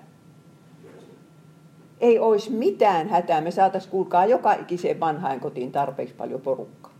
Ei 2.00 2.20
olisi 2.20 2.52
mitään 2.52 3.10
hätää. 3.10 3.42
Me 3.42 3.52
saataisiin 3.52 3.92
kuulkaa 3.92 4.26
joka 4.26 4.54
ikiseen 4.54 5.00
vanhain 5.00 5.40
kotiin 5.40 5.72
tarpeeksi 5.72 6.16
paljon 6.16 6.42
porukkaa. 6.42 6.92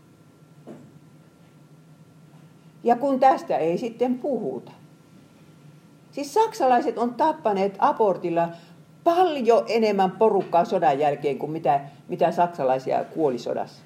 Ja 2.84 2.96
kun 2.96 3.20
tästä 3.20 3.56
ei 3.56 3.78
sitten 3.78 4.18
puhuta. 4.18 4.72
Siis 6.10 6.34
saksalaiset 6.34 6.98
on 6.98 7.14
tappaneet 7.14 7.76
abortilla 7.78 8.48
paljon 9.08 9.64
enemmän 9.68 10.10
porukkaa 10.10 10.64
sodan 10.64 10.98
jälkeen 10.98 11.38
kuin 11.38 11.52
mitä, 11.52 11.80
mitä 12.08 12.32
saksalaisia 12.32 13.04
kuoli 13.04 13.38
sodassa. 13.38 13.82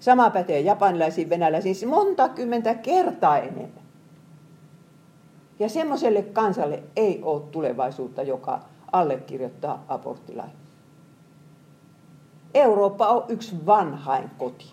Sama 0.00 0.30
pätee 0.30 0.60
japanilaisiin, 0.60 1.30
venäläisiin, 1.30 1.74
siis 1.74 1.90
monta 1.90 2.28
kymmentä 2.28 2.74
kertaa 2.74 3.38
enemmän. 3.38 3.82
Ja 5.58 5.68
semmoiselle 5.68 6.22
kansalle 6.22 6.82
ei 6.96 7.20
ole 7.22 7.42
tulevaisuutta, 7.50 8.22
joka 8.22 8.60
allekirjoittaa 8.92 9.84
aborttilain. 9.88 10.50
Eurooppa 12.54 13.08
on 13.08 13.24
yksi 13.28 13.66
vanhain 13.66 14.30
koti. 14.38 14.72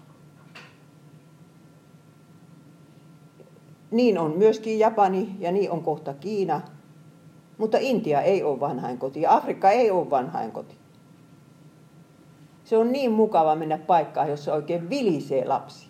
Niin 3.91 4.17
on 4.17 4.38
myöskin 4.38 4.79
Japani 4.79 5.35
ja 5.39 5.51
niin 5.51 5.71
on 5.71 5.83
kohta 5.83 6.13
Kiina. 6.13 6.62
Mutta 7.57 7.77
Intia 7.81 8.21
ei 8.21 8.43
ole 8.43 8.59
vanhain 8.59 8.97
koti 8.97 9.21
ja 9.21 9.35
Afrikka 9.35 9.71
ei 9.71 9.91
ole 9.91 10.09
vanhain 10.09 10.51
koti. 10.51 10.77
Se 12.63 12.77
on 12.77 12.91
niin 12.91 13.12
mukava 13.12 13.55
mennä 13.55 13.77
paikkaan, 13.77 14.29
jossa 14.29 14.53
oikein 14.53 14.89
vilisee 14.89 15.45
lapsi. 15.45 15.88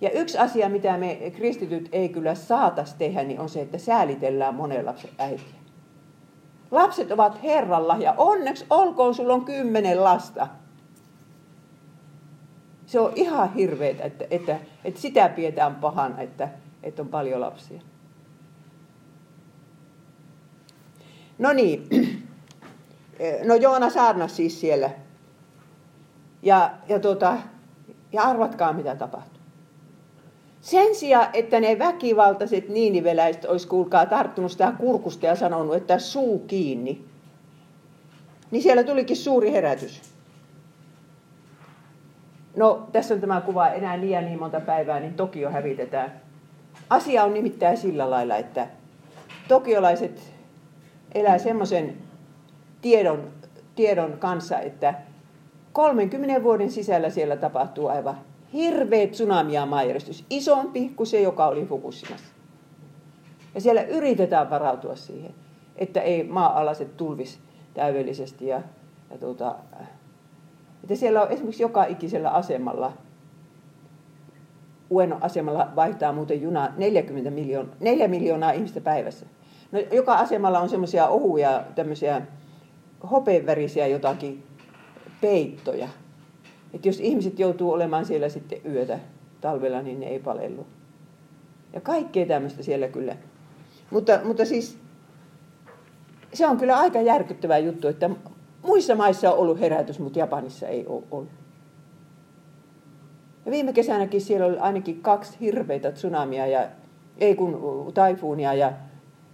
Ja 0.00 0.10
yksi 0.10 0.38
asia, 0.38 0.68
mitä 0.68 0.98
me 0.98 1.32
kristityt 1.36 1.88
ei 1.92 2.08
kyllä 2.08 2.34
saatas 2.34 2.94
tehdä, 2.94 3.22
niin 3.22 3.40
on 3.40 3.48
se, 3.48 3.60
että 3.60 3.78
säälitellään 3.78 4.54
monen 4.54 4.86
lapsen 4.86 5.10
äitiä. 5.18 5.62
Lapset 6.70 7.10
ovat 7.10 7.42
Herralla 7.42 7.96
ja 7.96 8.14
onneksi 8.16 8.66
olkoon, 8.70 9.14
sulla 9.14 9.34
on 9.34 9.44
kymmenen 9.44 10.04
lasta. 10.04 10.48
Se 12.86 13.00
on 13.00 13.12
ihan 13.14 13.54
hirveetä, 13.54 14.04
että, 14.04 14.24
että, 14.30 14.58
että 14.84 15.00
sitä 15.00 15.28
pidetään 15.28 15.74
pahana, 15.74 16.20
että, 16.20 16.48
että 16.82 17.02
on 17.02 17.08
paljon 17.08 17.40
lapsia. 17.40 17.80
No 21.38 21.52
niin, 21.52 21.88
no 23.44 23.54
Joona 23.54 23.90
saarnas 23.90 24.36
siis 24.36 24.60
siellä. 24.60 24.90
Ja, 26.42 26.70
ja, 26.88 26.98
tuota, 26.98 27.36
ja 28.12 28.22
arvatkaa 28.22 28.72
mitä 28.72 28.94
tapahtui. 28.94 29.42
Sen 30.60 30.94
sijaan, 30.94 31.28
että 31.32 31.60
ne 31.60 31.78
väkivaltaiset 31.78 32.68
niiniveläiset 32.68 33.44
olisi 33.44 33.68
kuulkaa 33.68 34.06
tarttunut 34.06 34.52
sitä 34.52 34.72
kurkusta 34.78 35.26
ja 35.26 35.36
sanonut, 35.36 35.74
että 35.74 35.98
suu 35.98 36.38
kiinni, 36.38 37.04
niin 38.50 38.62
siellä 38.62 38.84
tulikin 38.84 39.16
suuri 39.16 39.52
herätys. 39.52 40.02
No, 42.56 42.88
tässä 42.92 43.14
on 43.14 43.20
tämä 43.20 43.40
kuva 43.40 43.68
enää 43.68 44.00
liian 44.00 44.24
niin 44.24 44.38
monta 44.38 44.60
päivää, 44.60 45.00
niin 45.00 45.14
Tokio 45.14 45.50
hävitetään. 45.50 46.20
Asia 46.90 47.24
on 47.24 47.34
nimittäin 47.34 47.76
sillä 47.76 48.10
lailla, 48.10 48.36
että 48.36 48.66
tokiolaiset 49.48 50.31
elää 51.14 51.38
semmoisen 51.38 51.96
tiedon, 52.82 53.30
tiedon 53.74 54.12
kanssa, 54.18 54.58
että 54.58 54.94
30 55.72 56.42
vuoden 56.42 56.70
sisällä 56.70 57.10
siellä 57.10 57.36
tapahtuu 57.36 57.88
aivan 57.88 58.18
hirveä 58.52 59.06
tsunami 59.06 59.54
ja 59.54 59.68
isompi 60.30 60.88
kuin 60.96 61.06
se, 61.06 61.20
joka 61.20 61.46
oli 61.46 61.66
Fukushimassa. 61.66 62.32
Ja 63.54 63.60
siellä 63.60 63.82
yritetään 63.82 64.50
varautua 64.50 64.96
siihen, 64.96 65.34
että 65.76 66.00
ei 66.00 66.24
maa-alaset 66.24 66.96
tulvis 66.96 67.40
täydellisesti. 67.74 68.46
Ja, 68.46 68.62
ja 69.10 69.18
tuota, 69.18 69.54
että 70.82 70.94
siellä 70.94 71.22
on 71.22 71.30
esimerkiksi 71.30 71.62
joka 71.62 71.84
ikisellä 71.84 72.30
asemalla, 72.30 72.92
Ueno-asemalla 74.90 75.68
vaihtaa 75.76 76.12
muuten 76.12 76.42
juna 76.42 76.68
40 76.76 77.30
miljoonaa, 77.30 77.74
4 77.80 78.08
miljoonaa 78.08 78.52
ihmistä 78.52 78.80
päivässä. 78.80 79.26
No, 79.72 79.78
joka 79.92 80.14
asemalla 80.14 80.60
on 80.60 80.68
semmoisia 80.68 81.08
ohuja, 81.08 81.64
tämmöisiä 81.74 82.22
hopeenvärisiä 83.10 83.86
jotakin 83.86 84.42
peittoja. 85.20 85.88
Että 86.74 86.88
jos 86.88 87.00
ihmiset 87.00 87.38
joutuu 87.38 87.72
olemaan 87.72 88.04
siellä 88.04 88.28
sitten 88.28 88.58
yötä 88.64 88.98
talvella, 89.40 89.82
niin 89.82 90.00
ne 90.00 90.06
ei 90.06 90.18
palellu. 90.18 90.66
Ja 91.72 91.80
kaikkea 91.80 92.26
tämmöistä 92.26 92.62
siellä 92.62 92.88
kyllä. 92.88 93.16
Mutta, 93.90 94.20
mutta 94.24 94.44
siis 94.44 94.78
se 96.32 96.46
on 96.46 96.56
kyllä 96.56 96.78
aika 96.78 97.00
järkyttävä 97.00 97.58
juttu, 97.58 97.88
että 97.88 98.10
muissa 98.62 98.94
maissa 98.94 99.32
on 99.32 99.38
ollut 99.38 99.60
herätys, 99.60 99.98
mutta 99.98 100.18
Japanissa 100.18 100.68
ei 100.68 100.86
ole 100.86 101.02
ollut. 101.10 101.42
Ja 103.46 103.52
viime 103.52 103.72
kesänäkin 103.72 104.20
siellä 104.20 104.46
oli 104.46 104.58
ainakin 104.58 105.02
kaksi 105.02 105.36
hirveitä 105.40 105.92
tsunamia 105.92 106.46
ja 106.46 106.66
ei 107.18 107.34
kun 107.34 107.92
taifuunia 107.94 108.54
ja, 108.54 108.72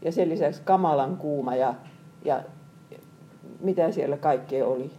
ja 0.03 0.13
sen 0.13 0.29
lisäksi 0.29 0.63
kamalan 0.65 1.17
kuuma 1.17 1.57
ja, 1.57 1.75
ja 2.25 2.43
mitä 3.61 3.93
siellä 3.93 4.17
kaikkea 4.17 4.67
oli. 4.67 4.91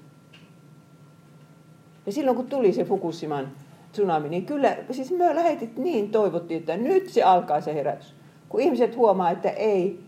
Ja 2.05 2.11
silloin 2.11 2.37
kun 2.37 2.47
tuli 2.47 2.73
se 2.73 2.85
Fukushiman 2.85 3.51
tsunami, 3.91 4.29
niin 4.29 4.45
kyllä, 4.45 4.77
siis 4.91 5.11
me 5.11 5.35
lähetit 5.35 5.77
niin 5.77 6.11
toivottiin, 6.11 6.59
että 6.59 6.77
nyt 6.77 7.09
se 7.09 7.23
alkaa 7.23 7.61
se 7.61 7.73
herätys. 7.73 8.15
Kun 8.49 8.61
ihmiset 8.61 8.95
huomaa, 8.95 9.31
että 9.31 9.49
ei, 9.49 10.03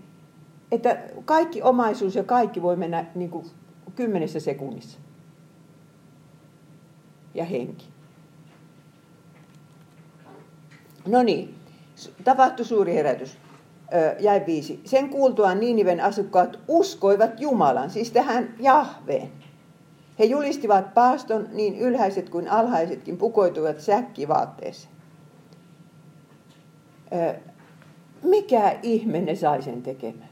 että 0.71 0.98
kaikki 1.25 1.62
omaisuus 1.62 2.15
ja 2.15 2.24
kaikki 2.24 2.62
voi 2.62 2.75
mennä 2.75 3.05
niin 3.15 3.29
kuin 3.29 3.45
kymmenessä 3.95 4.39
sekunnissa. 4.39 5.00
Ja 7.33 7.45
henki. 7.45 7.86
No 11.07 11.24
niin, 11.24 11.55
tapahtui 12.24 12.65
suuri 12.65 12.93
herätys. 12.93 13.38
Jäi 14.19 14.43
viisi. 14.45 14.81
Sen 14.86 15.10
kuultuaan 15.10 15.60
Niiniven 15.60 16.00
asukkaat 16.00 16.60
uskoivat 16.67 17.39
Jumalan, 17.39 17.89
siis 17.89 18.12
tähän 18.12 18.55
Jahveen. 18.60 19.31
He 20.19 20.25
julistivat 20.25 20.93
paaston, 20.93 21.48
niin 21.51 21.79
ylhäiset 21.79 22.29
kuin 22.29 22.50
alhaisetkin 22.50 23.17
pukoituivat 23.17 23.79
säkkivaatteeseen. 23.79 24.93
Mikä 28.24 28.75
ihme 28.83 29.21
ne 29.21 29.36
sai 29.36 29.62
sen 29.62 29.83
tekemään? 29.83 30.29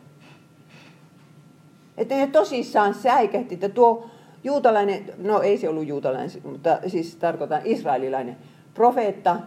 Että 1.97 2.15
ne 2.15 2.27
tosissaan 2.27 2.93
säikähti, 2.93 3.53
että 3.53 3.69
tuo 3.69 4.09
juutalainen, 4.43 5.13
no 5.17 5.41
ei 5.41 5.57
se 5.57 5.69
ollut 5.69 5.87
juutalainen, 5.87 6.31
mutta 6.43 6.79
siis 6.87 7.15
tarkoitan 7.15 7.61
israelilainen 7.63 8.37
profeetta, 8.73 9.39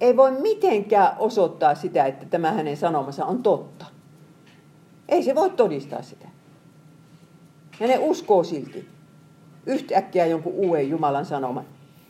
ei 0.00 0.16
voi 0.16 0.30
mitenkään 0.30 1.16
osoittaa 1.18 1.74
sitä, 1.74 2.04
että 2.04 2.26
tämä 2.26 2.52
hänen 2.52 2.76
sanomansa 2.76 3.24
on 3.24 3.42
totta. 3.42 3.86
Ei 5.08 5.22
se 5.22 5.34
voi 5.34 5.50
todistaa 5.50 6.02
sitä. 6.02 6.28
Ja 7.80 7.86
ne 7.86 7.98
uskoo 7.98 8.44
silti 8.44 8.88
yhtäkkiä 9.66 10.26
jonkun 10.26 10.52
uuden 10.52 10.90
Jumalan 10.90 11.26
sanoman. 11.26 11.64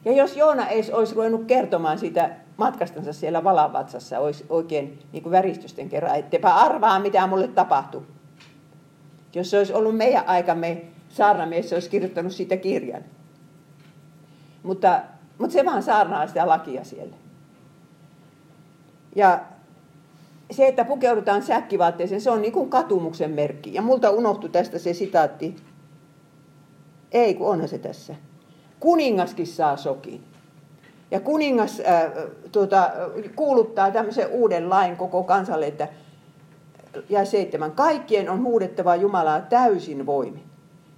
Ja 0.04 0.12
jos 0.12 0.36
Joona 0.36 0.66
ei 0.66 0.82
olisi 0.92 1.14
ruvennut 1.14 1.44
kertomaan 1.44 1.98
sitä 1.98 2.30
matkastansa 2.56 3.12
siellä 3.12 3.44
valavatsassa 3.44 4.18
olisi 4.18 4.46
oikein 4.48 4.98
niin 5.12 5.22
kuin 5.22 5.30
väristysten 5.30 5.88
kerran, 5.88 6.16
ettepä 6.16 6.54
arvaa 6.54 6.98
mitä 6.98 7.26
mulle 7.26 7.48
tapahtui. 7.48 8.02
Jos 9.34 9.50
se 9.50 9.58
olisi 9.58 9.72
ollut 9.72 9.96
meidän 9.96 10.28
aikamme 10.28 10.84
saarnamies, 11.08 11.72
olisi 11.72 11.90
kirjoittanut 11.90 12.32
siitä 12.32 12.56
kirjan. 12.56 13.02
Mutta, 14.62 15.00
mutta 15.38 15.52
se 15.52 15.64
vaan 15.64 15.82
saarnaa 15.82 16.26
sitä 16.26 16.46
lakia 16.46 16.84
siellä. 16.84 17.16
Ja 19.14 19.40
se, 20.50 20.68
että 20.68 20.84
pukeudutaan 20.84 21.42
säkkivaatteeseen, 21.42 22.20
se 22.20 22.30
on 22.30 22.42
niin 22.42 22.52
kuin 22.52 22.70
katumuksen 22.70 23.30
merkki. 23.30 23.74
Ja 23.74 23.82
multa 23.82 24.10
unohtui 24.10 24.50
tästä 24.50 24.78
se 24.78 24.92
sitaatti. 24.92 25.56
Ei, 27.12 27.34
kun 27.34 27.48
onhan 27.48 27.68
se 27.68 27.78
tässä. 27.78 28.14
Kuningaskin 28.80 29.46
saa 29.46 29.76
sokin. 29.76 30.24
Ja 31.10 31.20
kuningas 31.20 31.80
äh, 31.80 32.12
tuota, 32.52 32.90
kuuluttaa 33.36 33.90
tämmöisen 33.90 34.28
uuden 34.28 34.70
lain 34.70 34.96
koko 34.96 35.22
kansalle, 35.22 35.66
että 35.66 35.88
ja 37.08 37.24
seitsemän. 37.24 37.72
Kaikkien 37.72 38.30
on 38.30 38.44
huudettava 38.44 38.96
Jumalaa 38.96 39.40
täysin 39.40 40.06
voimin. 40.06 40.42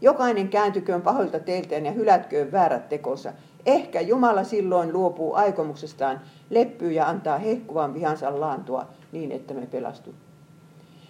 Jokainen 0.01 0.49
kääntyköön 0.49 1.03
pahoilta 1.03 1.41
teiltään 1.41 1.87
ja 1.87 1.93
hylätköön 1.93 2.53
väärät 2.53 2.89
tekonsa. 2.89 3.33
Ehkä 3.67 4.01
Jumala 4.01 4.45
silloin 4.45 4.93
luopuu 4.93 5.35
aikomuksestaan, 5.35 6.21
leppyy 6.51 6.93
ja 6.93 7.09
antaa 7.09 7.39
hehkuvan 7.39 7.95
vihansa 7.95 8.41
laantua 8.41 8.87
niin, 9.13 9.33
että 9.33 9.55
me 9.55 9.67
pelastu. 9.67 10.15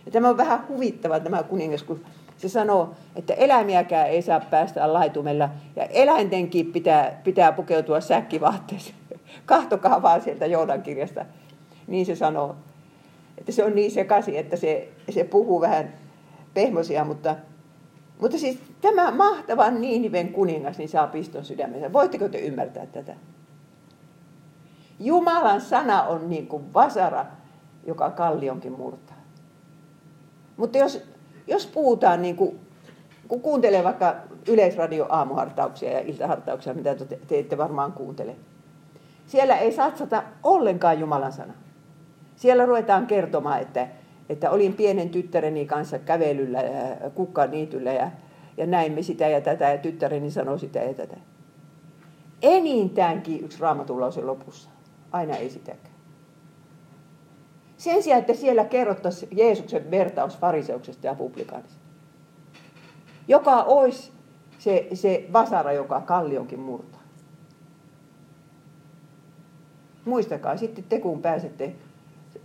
Ja 0.07 0.13
tämä 0.13 0.29
on 0.29 0.37
vähän 0.37 0.69
huvittava 0.69 1.21
tämä 1.21 1.43
kuningas, 1.43 1.83
kun 1.83 2.01
se 2.37 2.49
sanoo, 2.49 2.95
että 3.17 3.35
eläimiäkään 3.35 4.09
ei 4.09 4.23
saa 4.23 4.41
päästä 4.41 4.93
laitumella 4.93 5.49
ja 5.77 5.85
eläintenkin 5.85 6.73
pitää, 6.73 7.21
pitää 7.25 7.53
pukeutua 7.53 8.01
säkkivaatteeseen. 8.01 8.97
Kahtokaa 9.47 10.03
vaan 10.03 10.23
sieltä 10.23 10.47
Joodan 10.47 10.83
kirjasta. 10.83 11.27
Niin 11.87 12.07
se 12.07 12.17
sanoo. 12.17 12.57
Että 13.39 13.53
se 13.53 13.65
on 13.65 13.75
niin 13.75 13.91
sekaisin, 13.91 14.37
että 14.37 14.57
se, 14.57 14.89
se 15.11 15.25
puhuu 15.25 15.61
vähän 15.61 15.93
pehmosia, 16.55 17.05
mutta, 17.05 17.37
mutta 18.21 18.39
siis 18.39 18.59
tämä 18.81 19.11
mahtava 19.11 19.71
Niiniven 19.71 20.33
kuningas 20.33 20.79
niin 20.79 20.89
saa 20.89 21.07
piston 21.07 21.45
sydämensä. 21.45 21.93
Voitteko 21.93 22.29
te 22.29 22.39
ymmärtää 22.39 22.87
tätä? 22.87 23.15
Jumalan 25.01 25.61
sana 25.61 26.03
on 26.03 26.31
niin 26.31 26.47
kuin 26.47 26.75
vasara, 26.75 27.27
joka 27.87 28.11
kallionkin 28.11 28.73
murtaa. 28.73 29.17
Mutta 30.57 30.79
jos, 30.79 31.03
jos 31.47 31.67
puhutaan, 31.67 32.23
niin 32.23 32.37
kuin, 32.37 32.61
kun 33.29 33.41
kuuntelee 33.41 33.85
vaikka 33.85 34.17
Yleisradio 34.49 35.07
aamuhartauksia 35.09 35.91
ja 35.91 36.01
iltahartauksia, 36.01 36.75
mitä 36.75 36.95
te, 36.95 37.19
te 37.27 37.39
ette 37.39 37.59
varmaan 37.59 37.93
kuuntele. 37.93 38.37
Siellä 39.27 39.57
ei 39.57 39.73
satsata 39.73 40.23
ollenkaan 40.43 41.01
Jumalan 41.01 41.33
sana. 41.33 41.53
Siellä 42.37 42.67
ruvetaan 42.67 43.07
kertomaan, 43.07 43.61
että, 43.61 43.89
että 44.29 44.51
olin 44.51 44.75
pienen 44.75 45.11
tyttäreni 45.11 45.67
kanssa 45.67 45.99
kävelyllä 45.99 46.61
ja 46.61 47.11
kukkaniityllä 47.11 47.93
ja, 47.93 48.11
ja 48.57 48.67
näimme 48.67 49.03
sitä 49.03 49.29
ja 49.29 49.41
tätä 49.41 49.71
ja 49.71 49.79
tyttäreni 49.79 50.31
sanoi 50.31 50.59
sitä 50.59 50.79
ja 50.79 50.95
tätä. 50.95 51.17
Enintäänkin 52.43 53.45
yksi 53.45 53.61
raamatulause 53.61 54.23
lopussa. 54.23 54.71
Aina 55.13 55.37
ei 55.37 55.51
sitäkään. 55.51 55.97
Sen 57.77 58.03
sijaan, 58.03 58.21
että 58.21 58.35
siellä 58.35 58.65
kerrottaisiin 58.65 59.37
Jeesuksen 59.37 59.91
vertaus 59.91 60.39
fariseuksesta 60.39 61.07
ja 61.07 61.15
publikaanista. 61.15 61.81
Joka 63.29 63.63
olisi 63.63 64.13
se, 64.59 64.89
se 64.95 65.27
vasara, 65.33 65.73
joka 65.73 66.01
kallionkin 66.01 66.61
murtaa. 66.61 67.03
Muistakaa 70.05 70.57
sitten 70.57 70.85
te, 70.85 71.01
kun 71.01 71.23
pääsette, 71.23 71.75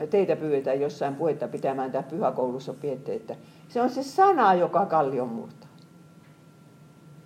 teitä 0.07 0.35
pyydetään 0.35 0.81
jossain 0.81 1.15
puhetta 1.15 1.47
pitämään 1.47 1.91
tai 1.91 2.03
pyhäkoulussa 2.03 2.73
piette, 2.73 3.13
että 3.13 3.35
se 3.69 3.81
on 3.81 3.89
se 3.89 4.03
sana, 4.03 4.53
joka 4.53 4.85
kallion 4.85 5.27
murtaa. 5.27 5.69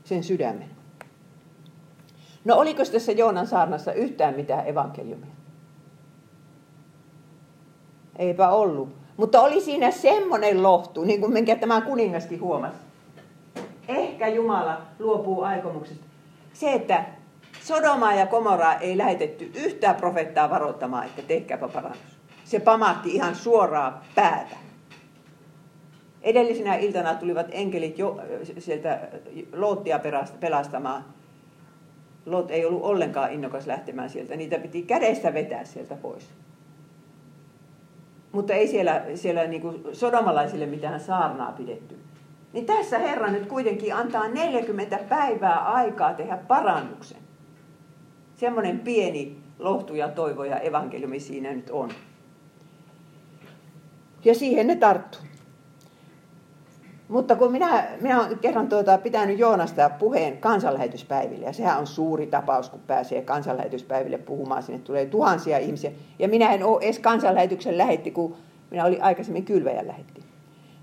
Sen 0.03 0.23
sydämen. 0.23 0.69
No 2.45 2.55
oliko 2.55 2.83
tässä 2.91 3.11
Joonan 3.11 3.47
saarnassa 3.47 3.93
yhtään 3.93 4.35
mitään 4.35 4.67
evankeliumia? 4.67 5.35
Eipä 8.19 8.49
ollut. 8.49 8.89
Mutta 9.17 9.41
oli 9.41 9.61
siinä 9.61 9.91
semmoinen 9.91 10.63
lohtu, 10.63 11.03
niin 11.03 11.19
kuin 11.19 11.33
minkä 11.33 11.55
tämä 11.55 11.81
kuningaskin 11.81 12.41
huomasi. 12.41 12.77
Ehkä 13.87 14.27
Jumala 14.27 14.81
luopuu 14.99 15.41
aikomuksesta. 15.41 16.05
Se, 16.53 16.73
että 16.73 17.05
Sodomaa 17.61 18.13
ja 18.13 18.25
Komoraa 18.25 18.75
ei 18.75 18.97
lähetetty 18.97 19.51
yhtään 19.55 19.95
profettaa 19.95 20.49
varoittamaan, 20.49 21.05
että 21.05 21.21
tehkääpä 21.21 21.67
parannus. 21.67 22.14
Se 22.45 22.59
pamatti 22.59 23.15
ihan 23.15 23.35
suoraa 23.35 24.05
päätä. 24.15 24.57
Edellisenä 26.21 26.75
iltana 26.75 27.15
tulivat 27.15 27.47
enkelit 27.51 27.99
jo, 27.99 28.19
sieltä 28.57 28.99
Loottia 29.53 29.99
pelastamaan. 30.39 31.05
Lot 32.25 32.51
ei 32.51 32.65
ollut 32.65 32.83
ollenkaan 32.83 33.31
innokas 33.31 33.67
lähtemään 33.67 34.09
sieltä. 34.09 34.35
Niitä 34.35 34.59
piti 34.59 34.81
kädestä 34.81 35.33
vetää 35.33 35.65
sieltä 35.65 35.95
pois. 35.95 36.29
Mutta 38.31 38.53
ei 38.53 38.67
siellä, 38.67 39.01
siellä 39.15 39.47
niin 39.47 39.61
kuin 39.61 39.83
sodomalaisille 39.93 40.65
mitään 40.65 40.99
saarnaa 40.99 41.51
pidetty. 41.51 41.95
Niin 42.53 42.65
tässä 42.65 42.99
Herra 42.99 43.31
nyt 43.31 43.45
kuitenkin 43.45 43.95
antaa 43.95 44.27
40 44.27 44.99
päivää 45.09 45.59
aikaa 45.59 46.13
tehdä 46.13 46.37
parannuksen. 46.37 47.17
Semmoinen 48.35 48.79
pieni 48.79 49.37
lohtu 49.59 49.95
ja 49.95 50.07
toivo 50.07 50.43
ja 50.43 50.59
evankeliumi 50.59 51.19
siinä 51.19 51.53
nyt 51.53 51.69
on. 51.69 51.89
Ja 54.25 54.35
siihen 54.35 54.67
ne 54.67 54.75
tarttuu. 54.75 55.21
Mutta 57.07 57.35
kun 57.35 57.51
minä, 57.51 57.87
minä 58.01 58.21
olen 58.21 58.39
kerran 58.39 58.67
tuota, 58.67 58.97
pitänyt 58.97 59.39
Joonasta 59.39 59.89
puheen 59.89 60.37
kansanlähetyspäiville, 60.37 61.45
ja 61.45 61.53
sehän 61.53 61.79
on 61.79 61.87
suuri 61.87 62.27
tapaus, 62.27 62.69
kun 62.69 62.79
pääsee 62.87 63.21
kansanlähetyspäiville 63.21 64.17
puhumaan, 64.17 64.63
sinne 64.63 64.79
tulee 64.79 65.05
tuhansia 65.05 65.57
ihmisiä. 65.57 65.91
Ja 66.19 66.27
minä 66.27 66.53
en 66.53 66.63
ole 66.63 66.83
edes 66.83 66.99
kansanlähetyksen 66.99 67.77
lähetti, 67.77 68.11
kun 68.11 68.35
minä 68.71 68.85
olin 68.85 69.03
aikaisemmin 69.03 69.45
kylväjän 69.45 69.87
lähetti. 69.87 70.23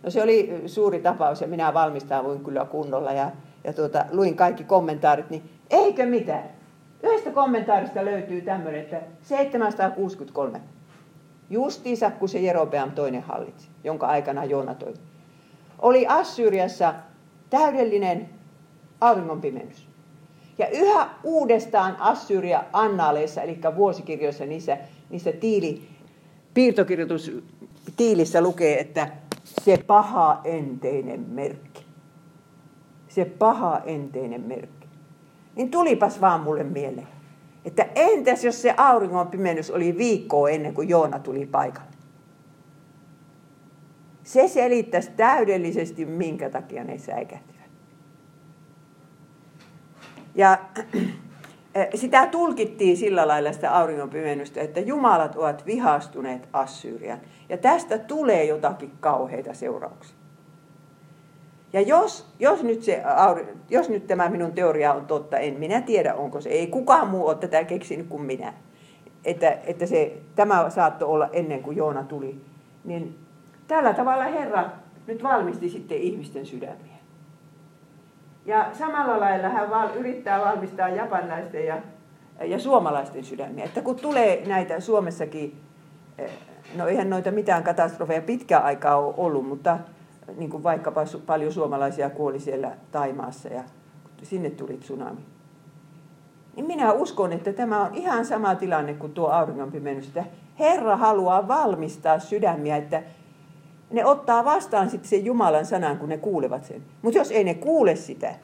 No 0.03 0.11
se 0.11 0.23
oli 0.23 0.63
suuri 0.67 1.01
tapaus 1.01 1.41
ja 1.41 1.47
minä 1.47 1.75
valmistauduin 1.75 2.45
kyllä 2.45 2.65
kunnolla 2.65 3.13
ja, 3.13 3.31
ja 3.65 3.73
tuota, 3.73 4.05
luin 4.11 4.37
kaikki 4.37 4.65
kommentaarit, 4.65 5.31
niin 5.31 5.43
eikö 5.71 6.07
mitään. 6.07 6.45
Yhdestä 7.03 7.31
kommentaarista 7.31 8.05
löytyy 8.05 8.41
tämmöinen, 8.41 8.81
että 8.81 9.01
763. 9.23 10.61
Justiinsa, 11.53 12.11
kun 12.11 12.29
se 12.29 12.41
Jerobeam 12.41 12.91
toinen 12.91 13.23
hallitsi, 13.23 13.69
jonka 13.85 14.07
aikana 14.07 14.45
Joona 14.45 14.75
toi. 14.75 14.95
Oli 15.79 16.07
Assyriassa 16.07 16.95
täydellinen 17.51 18.29
auringonpimennys. 19.01 19.89
Ja 20.59 20.69
yhä 20.69 21.09
uudestaan 21.25 21.97
Assyria 22.01 22.65
annaaleissa, 22.73 23.43
eli 23.43 23.61
vuosikirjoissa, 23.77 24.47
niissä, 24.47 24.79
niissä 25.11 25.33
tiili, 25.33 25.89
piirtokirjoitus 26.55 27.33
tiilissä 27.97 28.41
lukee, 28.41 28.81
että 28.81 29.09
se 29.45 29.77
paha 29.87 30.41
enteinen 30.45 31.21
merkki. 31.21 31.87
Se 33.09 33.25
paha 33.25 33.81
enteinen 33.85 34.41
merkki. 34.41 34.89
Niin 35.57 35.71
tulipas 35.71 36.21
vaan 36.21 36.41
mulle 36.41 36.65
mieleen, 36.65 37.09
Että 37.65 37.87
entäs 37.95 38.45
jos 38.45 38.63
se 38.63 38.75
auringon 38.77 39.29
pimennys 39.29 39.71
oli 39.71 39.99
viikkoa 39.99 40.51
ennen 40.51 40.75
kuin 40.75 40.89
Joona 40.89 41.19
tuli 41.19 41.47
paikalle? 41.47 41.93
Se 44.23 44.49
selittäisi 44.49 45.11
täydellisesti, 45.17 46.05
minkä 46.05 46.51
takia 46.51 46.85
ne 46.85 46.99
säikähtivät. 46.99 47.71
Ja 50.35 50.59
sitä 51.95 52.27
tulkittiin 52.27 52.97
sillä 52.97 53.29
lailla 53.29 53.53
sitä 53.53 53.77
auringonpimennystä, 53.77 54.61
että 54.61 54.81
jumalat 54.81 55.37
ovat 55.37 55.67
vihastuneet 55.67 56.49
Assyrian. 56.53 57.21
Ja 57.49 57.59
tästä 57.59 57.99
tulee 57.99 58.45
jotakin 58.45 58.93
kauheita 59.01 59.55
seurauksia. 59.55 60.22
Ja 61.73 61.81
jos, 61.81 62.27
jos, 62.39 62.63
nyt 62.63 62.83
se, 62.83 63.03
jos 63.71 63.89
nyt 63.89 64.07
tämä 64.07 64.29
minun 64.29 64.53
teoria 64.53 64.93
on 64.95 65.07
totta, 65.07 65.39
en 65.39 65.55
minä 65.55 65.81
tiedä 65.81 66.15
onko 66.15 66.41
se. 66.41 66.49
Ei 66.49 66.67
kukaan 66.67 67.09
muu 67.09 67.27
ole 67.27 67.37
tätä 67.37 67.65
keksinyt 67.65 68.07
kuin 68.07 68.23
minä. 68.23 68.53
Että, 69.25 69.57
että 69.67 69.87
se, 69.87 70.19
tämä 70.35 70.71
saattoi 70.71 71.09
olla 71.09 71.29
ennen 71.33 71.63
kuin 71.63 71.77
Joona 71.77 72.03
tuli. 72.03 72.41
Niin 72.85 73.19
tällä 73.69 73.95
tavalla 73.95 74.25
Herra 74.25 74.65
nyt 75.07 75.23
valmisti 75.23 75.69
sitten 75.69 75.99
ihmisten 75.99 76.47
sydämiä. 76.47 76.93
Ja 78.47 78.67
samalla 78.73 79.21
lailla 79.21 79.49
hän 79.49 79.71
val, 79.71 79.89
yrittää 79.95 80.41
valmistaa 80.41 80.89
japanilaisten 80.89 81.67
ja, 81.67 81.77
ja 82.45 82.59
suomalaisten 82.59 83.25
sydämiä. 83.25 83.65
Että 83.65 83.81
kun 83.83 83.97
tulee 83.97 84.43
näitä 84.47 84.81
Suomessakin, 84.81 85.61
eh, 86.19 86.31
no 86.77 86.87
eihän 86.87 87.11
noita 87.11 87.31
mitään 87.31 87.63
katastrofeja 87.63 88.23
pitkään 88.23 88.65
aikaa 88.65 88.97
ole 88.97 89.15
ollut, 89.17 89.49
mutta 89.49 89.79
niin 90.37 90.51
kuin 90.51 90.63
vaikkapa 90.63 91.05
paljon 91.27 91.53
suomalaisia 91.53 92.11
kuoli 92.11 92.41
siellä 92.41 92.77
Taimaassa 92.91 93.49
ja 93.49 93.65
sinne 94.23 94.51
tuli 94.51 94.77
tsunami. 94.77 95.21
Niin 96.57 96.67
minä 96.67 96.93
uskon, 96.93 97.33
että 97.33 97.53
tämä 97.53 97.83
on 97.83 97.95
ihan 97.95 98.25
sama 98.25 98.55
tilanne 98.55 98.95
kuin 98.95 99.13
tuo 99.13 99.29
auringonpimennys, 99.29 100.07
että 100.07 100.25
Herra 100.59 100.97
haluaa 100.97 101.49
valmistaa 101.49 102.19
sydämiä, 102.19 102.77
että 102.77 103.03
ne 103.91 104.05
ottaa 104.05 104.45
vastaan 104.45 104.91
sitten 104.91 105.09
sen 105.09 105.25
Jumalan 105.25 105.67
sanan, 105.67 105.99
kun 105.99 106.09
ne 106.09 106.19
kuulevat 106.19 106.65
sen. 106.65 106.83
Mutta 107.03 107.19
jos 107.19 107.31
ei 107.31 107.45
ne 107.45 107.55
kuule 107.55 107.97
sitä, 107.97 108.35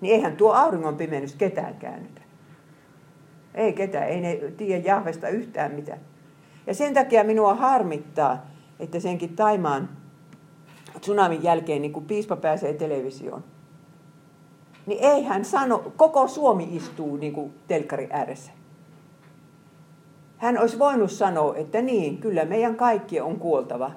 niin 0.00 0.14
eihän 0.14 0.36
tuo 0.36 0.52
auringonpimennys 0.52 1.34
ketään 1.34 1.74
käännytä. 1.74 2.20
Ei 3.54 3.72
ketään, 3.72 4.08
ei 4.08 4.20
ne 4.20 4.36
tiedä 4.56 4.82
Jahvesta 4.86 5.28
yhtään 5.28 5.72
mitään. 5.72 6.00
Ja 6.66 6.74
sen 6.74 6.94
takia 6.94 7.24
minua 7.24 7.54
harmittaa, 7.54 8.46
että 8.80 9.00
senkin 9.00 9.36
Taimaan 9.36 9.88
tsunamin 11.00 11.42
jälkeen, 11.42 11.82
niin 11.82 11.92
kun 11.92 12.04
piispa 12.04 12.36
pääsee 12.36 12.72
televisioon, 12.72 13.44
niin 14.86 15.04
ei 15.04 15.24
hän 15.24 15.44
sano, 15.44 15.92
koko 15.96 16.28
Suomi 16.28 16.68
istuu 16.70 17.16
niin 17.16 17.32
kuin 17.32 17.54
telkkari 17.68 18.08
ääressä. 18.10 18.52
Hän 20.36 20.58
olisi 20.58 20.78
voinut 20.78 21.10
sanoa, 21.10 21.56
että 21.56 21.82
niin, 21.82 22.18
kyllä 22.18 22.44
meidän 22.44 22.76
kaikki 22.76 23.20
on 23.20 23.38
kuoltava. 23.38 23.90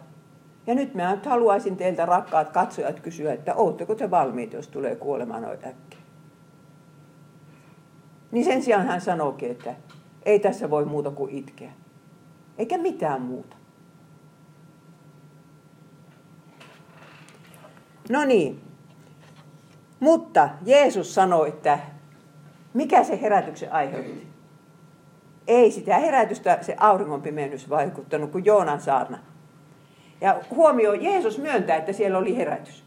Ja 0.67 0.75
nyt 0.75 0.93
mä 0.93 1.15
nyt 1.15 1.25
haluaisin 1.25 1.77
teiltä 1.77 2.05
rakkaat 2.05 2.49
katsojat 2.49 2.99
kysyä, 2.99 3.33
että 3.33 3.55
ootteko 3.55 3.95
te 3.95 4.11
valmiit, 4.11 4.53
jos 4.53 4.67
tulee 4.67 4.95
kuolemaan 4.95 5.41
noin 5.41 5.59
äkkiä. 5.65 5.99
Niin 8.31 8.45
sen 8.45 8.63
sijaan 8.63 8.87
hän 8.87 9.01
sanookin, 9.01 9.51
että 9.51 9.75
ei 10.25 10.39
tässä 10.39 10.69
voi 10.69 10.85
muuta 10.85 11.11
kuin 11.11 11.31
itkeä. 11.31 11.71
Eikä 12.57 12.77
mitään 12.77 13.21
muuta. 13.21 13.55
No 18.09 18.25
niin. 18.25 18.61
Mutta 19.99 20.49
Jeesus 20.65 21.15
sanoi, 21.15 21.47
että 21.47 21.79
mikä 22.73 23.03
se 23.03 23.21
herätyksen 23.21 23.73
aiheutti? 23.73 24.27
Ei 25.47 25.71
sitä 25.71 25.97
herätystä 25.97 26.57
se 26.61 26.75
auringonpimennys 26.79 27.69
vaikuttanut 27.69 28.31
kuin 28.31 28.45
Joonan 28.45 28.81
saarna. 28.81 29.19
Ja 30.21 30.41
huomio, 30.49 30.93
Jeesus 30.93 31.37
myöntää, 31.37 31.77
että 31.77 31.93
siellä 31.93 32.17
oli 32.17 32.37
herätys. 32.37 32.83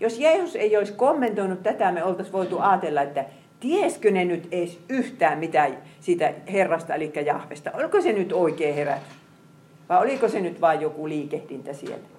Jos 0.00 0.18
Jeesus 0.18 0.56
ei 0.56 0.76
olisi 0.76 0.92
kommentoinut 0.92 1.62
tätä, 1.62 1.92
me 1.92 2.04
oltaisiin 2.04 2.32
voitu 2.32 2.58
ajatella, 2.58 3.02
että 3.02 3.24
tieskö 3.60 4.10
ne 4.10 4.24
nyt 4.24 4.48
edes 4.52 4.80
yhtään 4.88 5.38
mitään 5.38 5.78
siitä 6.00 6.32
Herrasta, 6.52 6.94
eli 6.94 7.12
Jahvesta. 7.26 7.70
Oliko 7.74 8.00
se 8.00 8.12
nyt 8.12 8.32
oikea 8.32 8.74
herätys? 8.74 9.18
Vai 9.88 9.98
oliko 9.98 10.28
se 10.28 10.40
nyt 10.40 10.60
vain 10.60 10.80
joku 10.80 11.08
liikehdintä 11.08 11.72
siellä? 11.72 12.17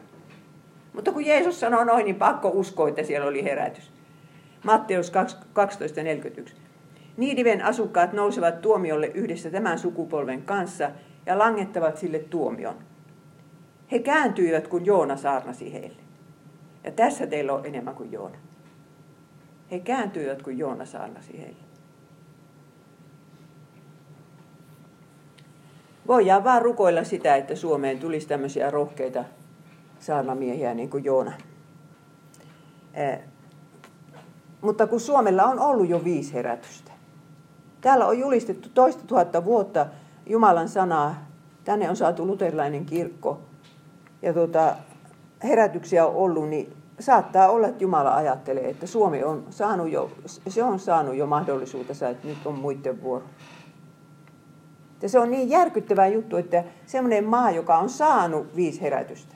Mutta 0.93 1.12
kun 1.12 1.25
Jeesus 1.25 1.60
sanoi 1.60 1.86
noin, 1.86 2.06
niin 2.06 2.15
pakko 2.15 2.49
uskoa, 2.49 2.89
että 2.89 3.04
siellä 3.04 3.28
oli 3.28 3.43
herätys. 3.43 3.91
Matteus 4.63 5.12
12.41. 6.47 6.52
Niidiven 7.17 7.65
asukkaat 7.65 8.13
nousevat 8.13 8.62
tuomiolle 8.62 9.08
yhdessä 9.08 9.49
tämän 9.49 9.80
sukupolven 9.80 10.41
kanssa 10.41 10.91
ja 11.25 11.38
langettavat 11.38 11.97
sille 11.97 12.19
tuomion. 12.19 12.75
He 13.91 13.99
kääntyivät, 13.99 14.67
kun 14.67 14.86
Joona 14.86 15.17
saarnasi 15.17 15.73
heille. 15.73 16.02
Ja 16.84 16.91
tässä 16.91 17.28
teillä 17.28 17.54
on 17.54 17.65
enemmän 17.65 17.95
kuin 17.95 18.12
Joona. 18.12 18.38
He 19.71 19.80
kääntyivät, 19.80 20.41
kun 20.41 20.58
Joona 20.58 20.86
saarnasi 20.86 21.39
heille. 21.41 21.63
Voidaan 26.08 26.43
vaan 26.43 26.62
rukoilla 26.62 27.04
sitä, 27.04 27.36
että 27.36 27.56
Suomeen 27.56 27.99
tulisi 27.99 28.28
tämmöisiä 28.28 28.71
rohkeita 28.71 29.23
saarnamiehiä 30.00 30.74
niin 30.74 30.90
kuin 30.90 31.04
Joona. 31.04 31.34
Mutta 34.62 34.88
kun 34.88 35.00
Suomella 35.00 35.44
on 35.44 35.60
ollut 35.60 35.90
jo 35.90 36.04
viisi 36.04 36.34
herätystä. 36.34 36.92
Täällä 37.82 38.08
on 38.08 38.20
julistettu 38.20 38.70
toista 38.74 39.04
tuhatta 39.08 39.46
vuotta 39.46 39.86
Jumalan 40.26 40.70
sanaa. 40.70 41.16
Tänne 41.64 41.90
on 41.90 41.96
saatu 41.96 42.28
luterilainen 42.28 42.86
kirkko. 42.86 43.40
Ja 44.22 44.34
tuota, 44.34 44.76
herätyksiä 45.44 46.06
on 46.06 46.16
ollut, 46.16 46.50
niin 46.50 46.74
saattaa 47.00 47.50
olla, 47.50 47.68
että 47.68 47.84
Jumala 47.84 48.16
ajattelee, 48.16 48.70
että 48.70 48.88
Suomi 48.88 49.24
on 49.24 49.46
saanut 49.50 49.92
jo, 49.92 50.12
se 50.48 50.64
on 50.64 50.80
saanut 50.80 51.16
jo 51.16 51.26
mahdollisuutensa, 51.26 52.10
että 52.10 52.28
nyt 52.28 52.46
on 52.46 52.60
muiden 52.60 53.02
vuoro. 53.02 53.26
Ja 55.02 55.10
se 55.10 55.20
on 55.20 55.32
niin 55.32 55.50
järkyttävä 55.50 56.08
juttu, 56.08 56.38
että 56.38 56.64
semmoinen 56.86 57.26
maa, 57.26 57.52
joka 57.52 57.78
on 57.78 57.90
saanut 57.90 58.56
viisi 58.56 58.82
herätystä, 58.82 59.36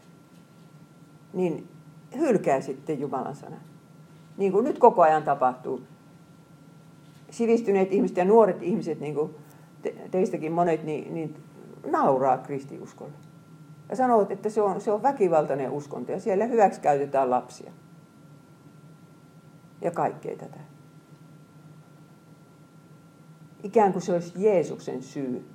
niin 1.34 1.68
hylkää 2.18 2.62
sitten 2.62 3.00
Jumalan 3.00 3.36
sanan. 3.36 3.62
Niin 4.38 4.52
kuin 4.52 4.64
nyt 4.64 4.80
koko 4.80 5.02
ajan 5.02 5.24
tapahtuu. 5.24 5.82
Sivistyneet 7.30 7.94
ihmiset 7.94 8.18
ja 8.18 8.26
nuoret 8.26 8.64
ihmiset, 8.64 9.00
niin 9.00 9.16
kuin 9.16 9.36
te, 9.82 9.96
teistäkin 10.12 10.52
monet, 10.52 10.84
niin, 10.84 11.14
niin 11.14 11.36
nauraa 11.86 12.38
kristiuskolle. 12.38 13.14
Ja 13.90 13.96
sanoo, 13.96 14.28
että 14.30 14.50
se 14.50 14.62
on, 14.62 14.82
se 14.82 14.92
on 14.92 15.04
väkivaltainen 15.04 15.72
uskonto 15.72 16.12
ja 16.12 16.20
siellä 16.20 16.46
hyväksi 16.46 16.82
käytetään 16.82 17.30
lapsia. 17.30 17.72
Ja 19.82 19.92
kaikkea 19.92 20.38
tätä. 20.38 20.60
Ikään 23.64 23.92
kuin 23.92 24.02
se 24.02 24.14
olisi 24.14 24.34
Jeesuksen 24.36 25.04
syy, 25.04 25.46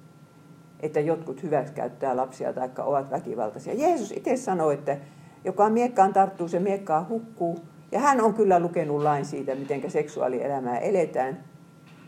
että 0.80 1.00
jotkut 1.00 1.42
hyväksikäyttää 1.42 2.16
lapsia 2.16 2.52
tai 2.52 2.70
ovat 2.78 3.10
väkivaltaisia. 3.10 3.74
Jeesus 3.74 4.12
itse 4.12 4.36
sanoi, 4.36 4.74
että 4.74 4.96
joka 5.44 5.70
miekkaan 5.70 6.12
tarttuu, 6.12 6.48
se 6.48 6.58
miekkaan 6.58 7.08
hukkuu. 7.08 7.58
Ja 7.92 7.98
hän 7.98 8.20
on 8.20 8.34
kyllä 8.34 8.60
lukenut 8.60 9.02
lain 9.02 9.24
siitä, 9.24 9.54
miten 9.54 9.90
seksuaalielämää 9.90 10.78
eletään. 10.78 11.44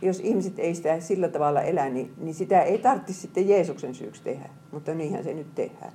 Jos 0.02 0.20
ihmiset 0.20 0.58
ei 0.58 0.74
sitä 0.74 1.00
sillä 1.00 1.28
tavalla 1.28 1.62
elä, 1.62 1.88
niin, 1.88 2.12
niin 2.16 2.34
sitä 2.34 2.62
ei 2.62 2.78
tarvitsisi 2.78 3.20
sitten 3.20 3.48
Jeesuksen 3.48 3.94
syyksi 3.94 4.22
tehdä. 4.22 4.48
Mutta 4.70 4.94
niinhän 4.94 5.24
se 5.24 5.34
nyt 5.34 5.54
tehdään. 5.54 5.92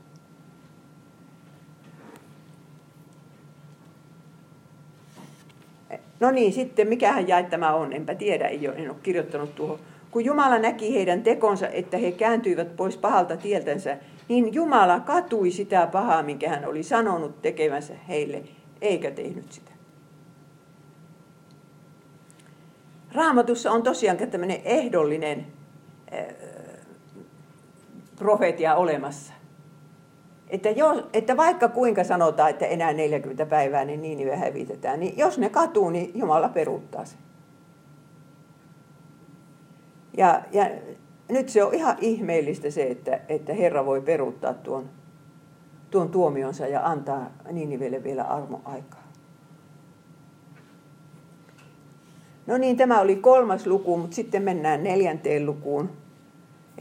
No 6.20 6.32
niin, 6.32 6.54
sitten 6.54 6.88
mikähän 6.88 7.28
jae 7.28 7.44
tämä 7.44 7.74
on, 7.74 7.94
enpä 7.94 8.16
tiedä, 8.16 8.48
ei 8.48 8.68
ole, 8.68 8.76
en 8.78 8.90
ole 8.90 8.98
kirjoittanut 9.04 9.56
tuohon. 9.56 9.80
Kun 10.12 10.26
Jumala 10.26 10.60
näki 10.60 10.94
heidän 10.94 11.24
tekonsa, 11.24 11.68
että 11.68 11.98
he 11.98 12.12
kääntyivät 12.12 12.76
pois 12.76 12.98
pahalta 12.98 13.38
tieltänsä, 13.38 13.98
niin 14.28 14.54
Jumala 14.54 15.00
katui 15.00 15.52
sitä 15.52 15.88
pahaa, 15.88 16.24
minkä 16.24 16.50
hän 16.50 16.66
oli 16.66 16.84
sanonut 16.84 17.42
tekevänsä 17.42 17.94
heille, 18.08 18.44
eikä 18.82 19.12
tehnyt 19.12 19.52
sitä. 19.52 19.72
Raamatussa 23.14 23.72
on 23.72 23.84
tosiaan 23.84 24.18
tämmöinen 24.18 24.62
ehdollinen 24.64 25.48
äh, 26.14 26.26
profetia 28.16 28.76
olemassa. 28.76 29.34
Että, 30.50 30.70
jos, 30.70 31.04
että 31.14 31.38
vaikka 31.38 31.68
kuinka 31.68 32.04
sanotaan, 32.04 32.50
että 32.50 32.66
enää 32.66 32.94
40 32.94 33.46
päivää 33.46 33.86
niin 33.86 34.02
Niinive 34.02 34.36
hävitetään, 34.36 35.00
niin 35.00 35.18
jos 35.18 35.38
ne 35.38 35.50
katuu, 35.50 35.90
niin 35.90 36.12
Jumala 36.20 36.50
peruuttaa 36.50 37.06
sen. 37.06 37.20
Ja, 40.18 40.42
ja 40.52 40.70
nyt 41.30 41.50
se 41.50 41.64
on 41.64 41.74
ihan 41.74 41.98
ihmeellistä 42.02 42.72
se, 42.72 42.84
että, 42.84 43.20
että 43.30 43.54
Herra 43.54 43.86
voi 43.86 44.02
peruuttaa 44.02 44.54
tuon, 44.54 44.90
tuon 45.92 46.10
tuomionsa 46.10 46.68
ja 46.68 46.86
antaa 46.86 47.32
Niinivelle 47.52 48.04
vielä 48.04 48.24
armo 48.24 48.62
aikaa. 48.66 49.06
No 52.48 52.58
niin, 52.58 52.78
tämä 52.78 53.02
oli 53.02 53.16
kolmas 53.16 53.68
luku, 53.68 53.98
mutta 53.98 54.16
sitten 54.16 54.44
mennään 54.44 54.84
neljänteen 54.84 55.46
lukuun. 55.46 55.90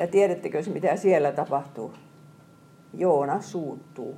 Ja 0.01 0.07
tiedättekö 0.07 0.63
mitä 0.73 0.97
siellä 0.97 1.33
tapahtuu? 1.33 1.93
Joona 2.95 3.41
suuttuu. 3.41 4.17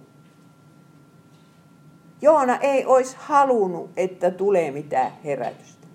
Joona 2.23 2.57
ei 2.57 2.87
olisi 2.87 3.17
halunnut, 3.19 3.91
että 3.97 4.31
tulee 4.31 4.71
mitään 4.71 5.13
herätystä. 5.25 5.86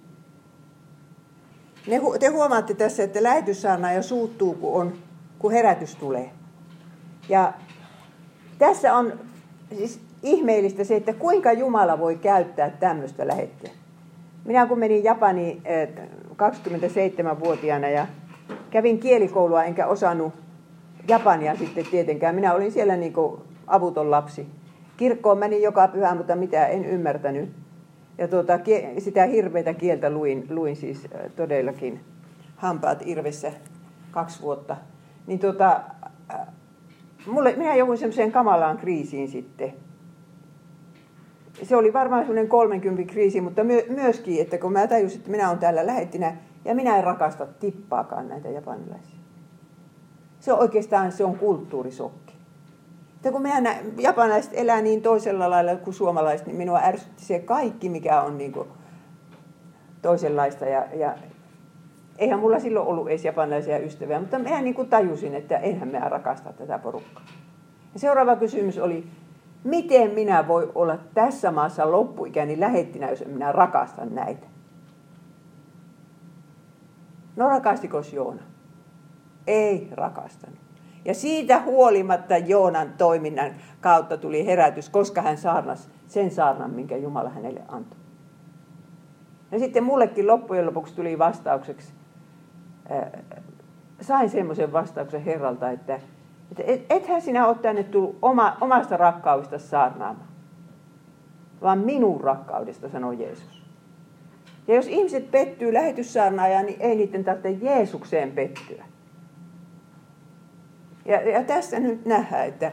Te 2.20 2.28
huomaatte 2.28 2.74
tässä, 2.74 3.04
että 3.04 3.24
lähetyssaarna 3.24 3.94
jo 3.94 4.04
suuttuu, 4.04 4.54
kun, 4.54 4.82
on, 4.82 4.94
kun 5.40 5.52
herätys 5.52 5.96
tulee. 5.96 6.30
Ja 7.30 7.54
tässä 8.58 8.96
on 8.96 9.14
siis 9.78 10.00
ihmeellistä 10.24 10.84
se, 10.84 10.96
että 10.96 11.14
kuinka 11.14 11.52
Jumala 11.52 12.00
voi 12.00 12.16
käyttää 12.16 12.70
tämmöistä 12.70 13.28
lähettiä. 13.28 13.72
Minä 14.46 14.66
kun 14.66 14.80
menin 14.80 15.04
Japaniin 15.04 15.62
27-vuotiaana 16.32 17.90
ja 17.90 18.08
kävin 18.72 19.00
kielikoulua 19.00 19.64
enkä 19.64 19.88
osannut 19.88 20.34
Japania 21.08 21.56
sitten 21.56 21.86
tietenkään. 21.86 22.36
Minä 22.36 22.54
olin 22.54 22.72
siellä 22.72 22.96
niin 22.96 23.14
kuin 23.14 23.42
avuton 23.68 24.12
lapsi. 24.12 24.48
Kirkkoon 24.98 25.38
menin 25.38 25.62
joka 25.62 25.88
pyhä, 25.88 26.16
mutta 26.16 26.36
mitä 26.36 26.68
en 26.68 26.86
ymmärtänyt. 26.86 27.61
Ja 28.22 28.28
tuota, 28.28 28.60
sitä 28.98 29.26
hirveitä 29.26 29.74
kieltä 29.74 30.10
luin, 30.10 30.48
luin 30.50 30.76
siis 30.76 31.08
todellakin 31.36 32.00
hampaat 32.56 33.04
irvessä 33.06 33.52
kaksi 34.12 34.42
vuotta. 34.42 34.78
Niin 35.28 35.40
tuota, 35.40 35.82
mulle, 37.26 37.54
minä 37.56 37.76
jouduin 37.76 37.98
semmoiseen 37.98 38.32
kamalaan 38.32 38.78
kriisiin 38.78 39.28
sitten. 39.28 39.74
Se 41.64 41.76
oli 41.76 41.94
varmaan 41.94 42.22
semmoinen 42.22 42.48
30 42.48 43.14
kriisi, 43.14 43.42
mutta 43.42 43.64
my, 43.64 43.84
myöskin, 43.90 44.42
että 44.42 44.58
kun 44.58 44.72
mä 44.72 44.88
tajusin, 44.88 45.18
että 45.18 45.32
minä 45.32 45.48
olen 45.48 45.60
täällä 45.60 45.88
lähettinä 45.88 46.38
ja 46.66 46.76
minä 46.76 46.98
en 46.98 47.04
rakasta 47.04 47.46
tippaakaan 47.46 48.30
näitä 48.30 48.50
japanilaisia. 48.50 49.20
Se 50.40 50.54
on 50.54 50.60
oikeastaan 50.60 51.12
se 51.12 51.24
on 51.24 51.38
kulttuurisokki. 51.38 52.21
Että 53.22 53.32
kun 53.32 53.42
mehän 53.42 53.68
japanilaiset 53.98 54.52
elää 54.54 54.82
niin 54.82 55.02
toisella 55.02 55.50
lailla 55.50 55.76
kuin 55.76 55.94
suomalaiset, 55.94 56.48
niin 56.48 56.58
minua 56.58 56.80
ärsytti 56.84 57.26
se 57.26 57.40
kaikki, 57.40 57.90
mikä 57.90 58.22
on 58.22 58.38
niin 58.38 58.52
kuin 58.52 58.68
toisenlaista. 60.02 60.66
Ja, 60.66 60.86
ja 60.94 61.16
eihän 62.18 62.40
mulla 62.40 62.60
silloin 62.60 62.88
ollut 62.88 63.08
edes 63.08 63.26
japanilaisia 63.26 63.78
ystäviä, 63.78 64.20
mutta 64.20 64.40
mehän 64.40 64.64
niin 64.64 64.74
kuin 64.74 64.90
tajusin, 64.90 65.36
että 65.36 65.58
enhän 65.58 65.88
minä 65.88 66.10
rakasta 66.10 66.54
tätä 66.54 66.80
porukkaa. 66.80 67.26
Ja 67.94 68.00
seuraava 68.00 68.36
kysymys 68.36 68.78
oli, 68.78 69.08
miten 69.64 70.12
minä 70.12 70.48
voi 70.48 70.72
olla 70.76 70.98
tässä 71.14 71.52
maassa 71.52 71.92
loppuikäni 71.92 72.60
lähettinä, 72.60 73.10
jos 73.10 73.24
minä 73.26 73.52
rakastan 73.52 74.16
näitä? 74.16 74.48
No 77.36 77.50
rakastiko 77.50 78.02
Joona? 78.14 78.44
Ei 79.48 79.88
rakastanut. 79.92 80.71
Ja 81.06 81.14
siitä 81.14 81.62
huolimatta 81.62 82.38
Joonan 82.38 82.94
toiminnan 82.98 83.52
kautta 83.82 84.18
tuli 84.18 84.46
herätys, 84.46 84.90
koska 84.90 85.22
hän 85.22 85.38
saarnasi 85.38 85.90
sen 86.08 86.32
saarnan, 86.32 86.72
minkä 86.72 86.98
Jumala 86.98 87.30
hänelle 87.30 87.62
antoi. 87.68 88.00
Ja 89.52 89.60
sitten 89.60 89.84
mullekin 89.84 90.28
loppujen 90.28 90.66
lopuksi 90.66 90.96
tuli 90.96 91.20
vastaukseksi, 91.20 91.94
sain 94.02 94.30
semmoisen 94.30 94.74
vastauksen 94.74 95.24
Herralta, 95.24 95.70
että, 95.70 96.00
että 96.66 96.96
ethän 96.96 97.22
sinä 97.22 97.48
ole 97.48 97.56
tänne 97.62 97.84
tullut 97.84 98.18
oma, 98.22 98.58
omasta 98.62 98.98
rakkaudesta 98.98 99.60
saarnaamaan, 99.60 100.28
vaan 101.62 101.80
minun 101.80 102.22
rakkaudesta, 102.22 102.90
sanoi 102.90 103.20
Jeesus. 103.20 103.62
Ja 104.68 104.76
jos 104.76 104.88
ihmiset 104.88 105.32
pettyy 105.32 105.74
lähetyssaarnaajaan, 105.74 106.66
niin 106.66 106.82
ei 106.82 106.96
niiden 106.96 107.24
tarvitse 107.24 107.66
Jeesukseen 107.66 108.32
pettyä. 108.32 108.86
Ja, 111.06 111.30
ja 111.30 111.44
tässä 111.44 111.80
nyt 111.80 112.06
nähdään, 112.06 112.48
että 112.48 112.72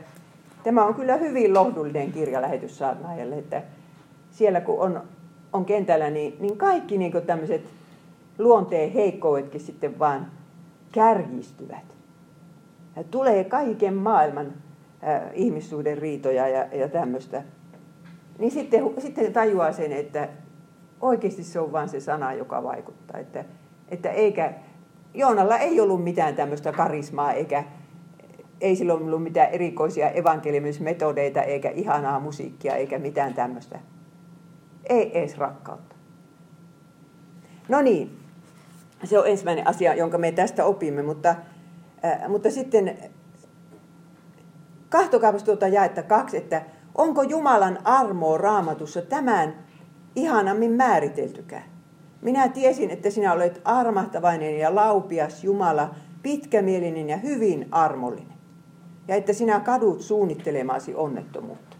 tämä 0.64 0.84
on 0.84 0.94
kyllä 0.94 1.16
hyvin 1.16 1.54
lohdullinen 1.54 2.12
kirja 2.12 2.42
lähetyssaarnaajalle, 2.42 3.38
että 3.38 3.62
siellä 4.30 4.60
kun 4.60 4.80
on, 4.80 5.02
on 5.52 5.64
kentällä, 5.64 6.10
niin, 6.10 6.36
niin 6.40 6.58
kaikki 6.58 6.98
niin 6.98 7.12
tämmöiset 7.26 7.62
luonteen 8.38 8.92
heikkoudetkin 8.92 9.60
sitten 9.60 9.98
vaan 9.98 10.26
kärjistyvät. 10.92 11.96
Ja 12.96 13.04
tulee 13.04 13.44
kaiken 13.44 13.94
maailman 13.94 14.46
äh, 14.46 15.22
ihmissuuden 15.34 15.98
riitoja 15.98 16.48
ja, 16.48 16.66
ja 16.72 16.88
tämmöistä. 16.88 17.42
Niin 18.38 18.50
sitten, 18.50 18.84
sitten 18.98 19.32
tajuaa 19.32 19.72
sen, 19.72 19.92
että 19.92 20.28
oikeasti 21.00 21.44
se 21.44 21.60
on 21.60 21.72
vain 21.72 21.88
se 21.88 22.00
sana, 22.00 22.32
joka 22.32 22.62
vaikuttaa. 22.62 23.20
Että, 23.20 23.44
että 23.88 24.10
eikä, 24.10 24.52
Joonalla 25.14 25.58
ei 25.58 25.80
ollut 25.80 26.04
mitään 26.04 26.34
tämmöistä 26.34 26.72
karismaa 26.72 27.32
eikä, 27.32 27.64
ei 28.60 28.76
silloin 28.76 29.02
ollut 29.02 29.22
mitään 29.22 29.50
erikoisia 29.50 30.10
evankeliumismetodeita 30.10 31.42
eikä 31.42 31.70
ihanaa 31.70 32.20
musiikkia 32.20 32.74
eikä 32.74 32.98
mitään 32.98 33.34
tämmöistä. 33.34 33.78
Ei 34.84 35.18
edes 35.18 35.38
rakkautta. 35.38 35.96
No 37.68 37.80
niin, 37.80 38.18
se 39.04 39.18
on 39.18 39.28
ensimmäinen 39.28 39.66
asia, 39.66 39.94
jonka 39.94 40.18
me 40.18 40.32
tästä 40.32 40.64
opimme, 40.64 41.02
mutta, 41.02 41.28
äh, 42.04 42.28
mutta 42.28 42.50
sitten 42.50 42.98
kahtokaapas 44.88 45.44
tuota 45.44 45.68
jaetta 45.68 46.02
kaksi, 46.02 46.36
että 46.36 46.62
onko 46.94 47.22
Jumalan 47.22 47.78
armoa 47.84 48.38
raamatussa 48.38 49.02
tämän 49.02 49.54
ihanammin 50.16 50.72
määriteltykään? 50.72 51.64
Minä 52.22 52.48
tiesin, 52.48 52.90
että 52.90 53.10
sinä 53.10 53.32
olet 53.32 53.60
armahtavainen 53.64 54.58
ja 54.58 54.74
laupias 54.74 55.44
Jumala, 55.44 55.94
pitkämielinen 56.22 57.08
ja 57.08 57.16
hyvin 57.16 57.68
armollinen 57.70 58.37
ja 59.08 59.14
että 59.14 59.32
sinä 59.32 59.60
kadut 59.60 60.00
suunnittelemasi 60.00 60.94
onnettomuutta. 60.94 61.76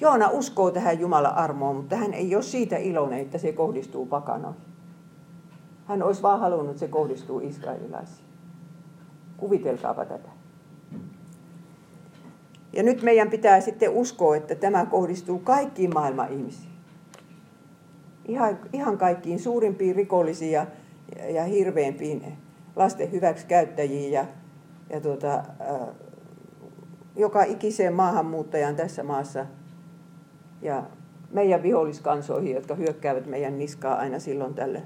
Joona 0.00 0.28
uskoo 0.30 0.70
tähän 0.70 1.00
Jumalan 1.00 1.34
armoon, 1.34 1.76
mutta 1.76 1.96
hän 1.96 2.14
ei 2.14 2.34
ole 2.34 2.42
siitä 2.42 2.76
iloinen, 2.76 3.20
että 3.20 3.38
se 3.38 3.52
kohdistuu 3.52 4.06
pakanoihin. 4.06 4.60
Hän 5.86 6.02
olisi 6.02 6.22
vaan 6.22 6.40
halunnut, 6.40 6.68
että 6.70 6.80
se 6.80 6.88
kohdistuu 6.88 7.40
israelilaisiin. 7.40 8.28
Kuvitelkaapa 9.36 10.04
tätä. 10.04 10.28
Ja 12.72 12.82
nyt 12.82 13.02
meidän 13.02 13.30
pitää 13.30 13.60
sitten 13.60 13.90
uskoa, 13.90 14.36
että 14.36 14.54
tämä 14.54 14.86
kohdistuu 14.86 15.38
kaikkiin 15.38 15.94
maailman 15.94 16.32
ihmisiin. 16.32 16.68
Ihan, 18.24 18.58
ihan 18.72 18.98
kaikkiin 18.98 19.38
suurimpiin 19.38 19.96
rikollisiin 19.96 20.52
ja, 20.52 20.66
ja 21.28 21.44
hirveämpiin 21.44 22.38
lasten 22.76 23.12
hyväksikäyttäjiin 23.12 24.12
ja 24.12 24.26
ja 24.90 25.00
tuota, 25.00 25.34
äh, 25.34 25.88
joka 27.16 27.42
ikiseen 27.42 27.92
maahanmuuttajaan 27.92 28.76
tässä 28.76 29.02
maassa 29.02 29.46
ja 30.62 30.82
meidän 31.30 31.62
viholliskansoihin, 31.62 32.54
jotka 32.54 32.74
hyökkäävät 32.74 33.26
meidän 33.26 33.58
niskaa 33.58 33.94
aina 33.94 34.18
silloin 34.18 34.54
tälle. 34.54 34.82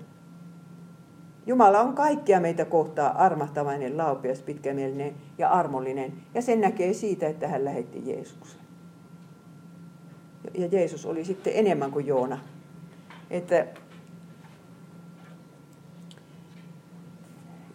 Jumala 1.46 1.80
on 1.80 1.94
kaikkia 1.94 2.40
meitä 2.40 2.64
kohtaa 2.64 3.24
armahtavainen, 3.24 3.96
laupias, 3.96 4.42
pitkämielinen 4.42 5.14
ja 5.38 5.50
armollinen. 5.50 6.12
Ja 6.34 6.42
sen 6.42 6.60
näkee 6.60 6.92
siitä, 6.92 7.26
että 7.26 7.48
hän 7.48 7.64
lähetti 7.64 8.02
Jeesuksen. 8.06 8.60
Ja 10.54 10.66
Jeesus 10.66 11.06
oli 11.06 11.24
sitten 11.24 11.52
enemmän 11.56 11.90
kuin 11.90 12.06
Joona. 12.06 12.38
Että 13.30 13.66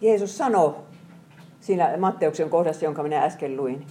Jeesus 0.00 0.38
sanoi 0.38 0.74
siinä 1.68 1.96
Matteuksen 1.96 2.50
kohdassa, 2.50 2.84
jonka 2.84 3.02
minä 3.02 3.22
äsken 3.22 3.56
luin. 3.56 3.86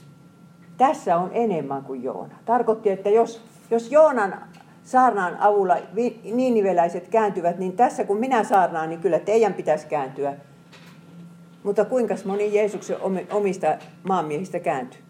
Tässä 0.78 1.18
on 1.18 1.30
enemmän 1.34 1.84
kuin 1.84 2.04
Joona. 2.04 2.36
Tarkoitti, 2.46 2.90
että 2.90 3.10
jos, 3.10 3.42
jos 3.72 3.92
Joonan 3.92 4.42
saarnaan 4.84 5.38
avulla 5.40 5.78
niiniveläiset 6.24 7.08
kääntyvät, 7.08 7.60
niin 7.60 7.76
tässä 7.76 8.04
kun 8.04 8.18
minä 8.18 8.44
saarnaan, 8.44 8.90
niin 8.90 9.02
kyllä 9.02 9.20
teidän 9.20 9.54
pitäisi 9.54 9.88
kääntyä. 9.88 10.34
Mutta 11.64 11.86
kuinka 11.86 12.16
moni 12.26 12.56
Jeesuksen 12.56 12.98
omista 13.32 13.78
maanmiehistä 14.08 14.60
kääntyy? 14.60 15.02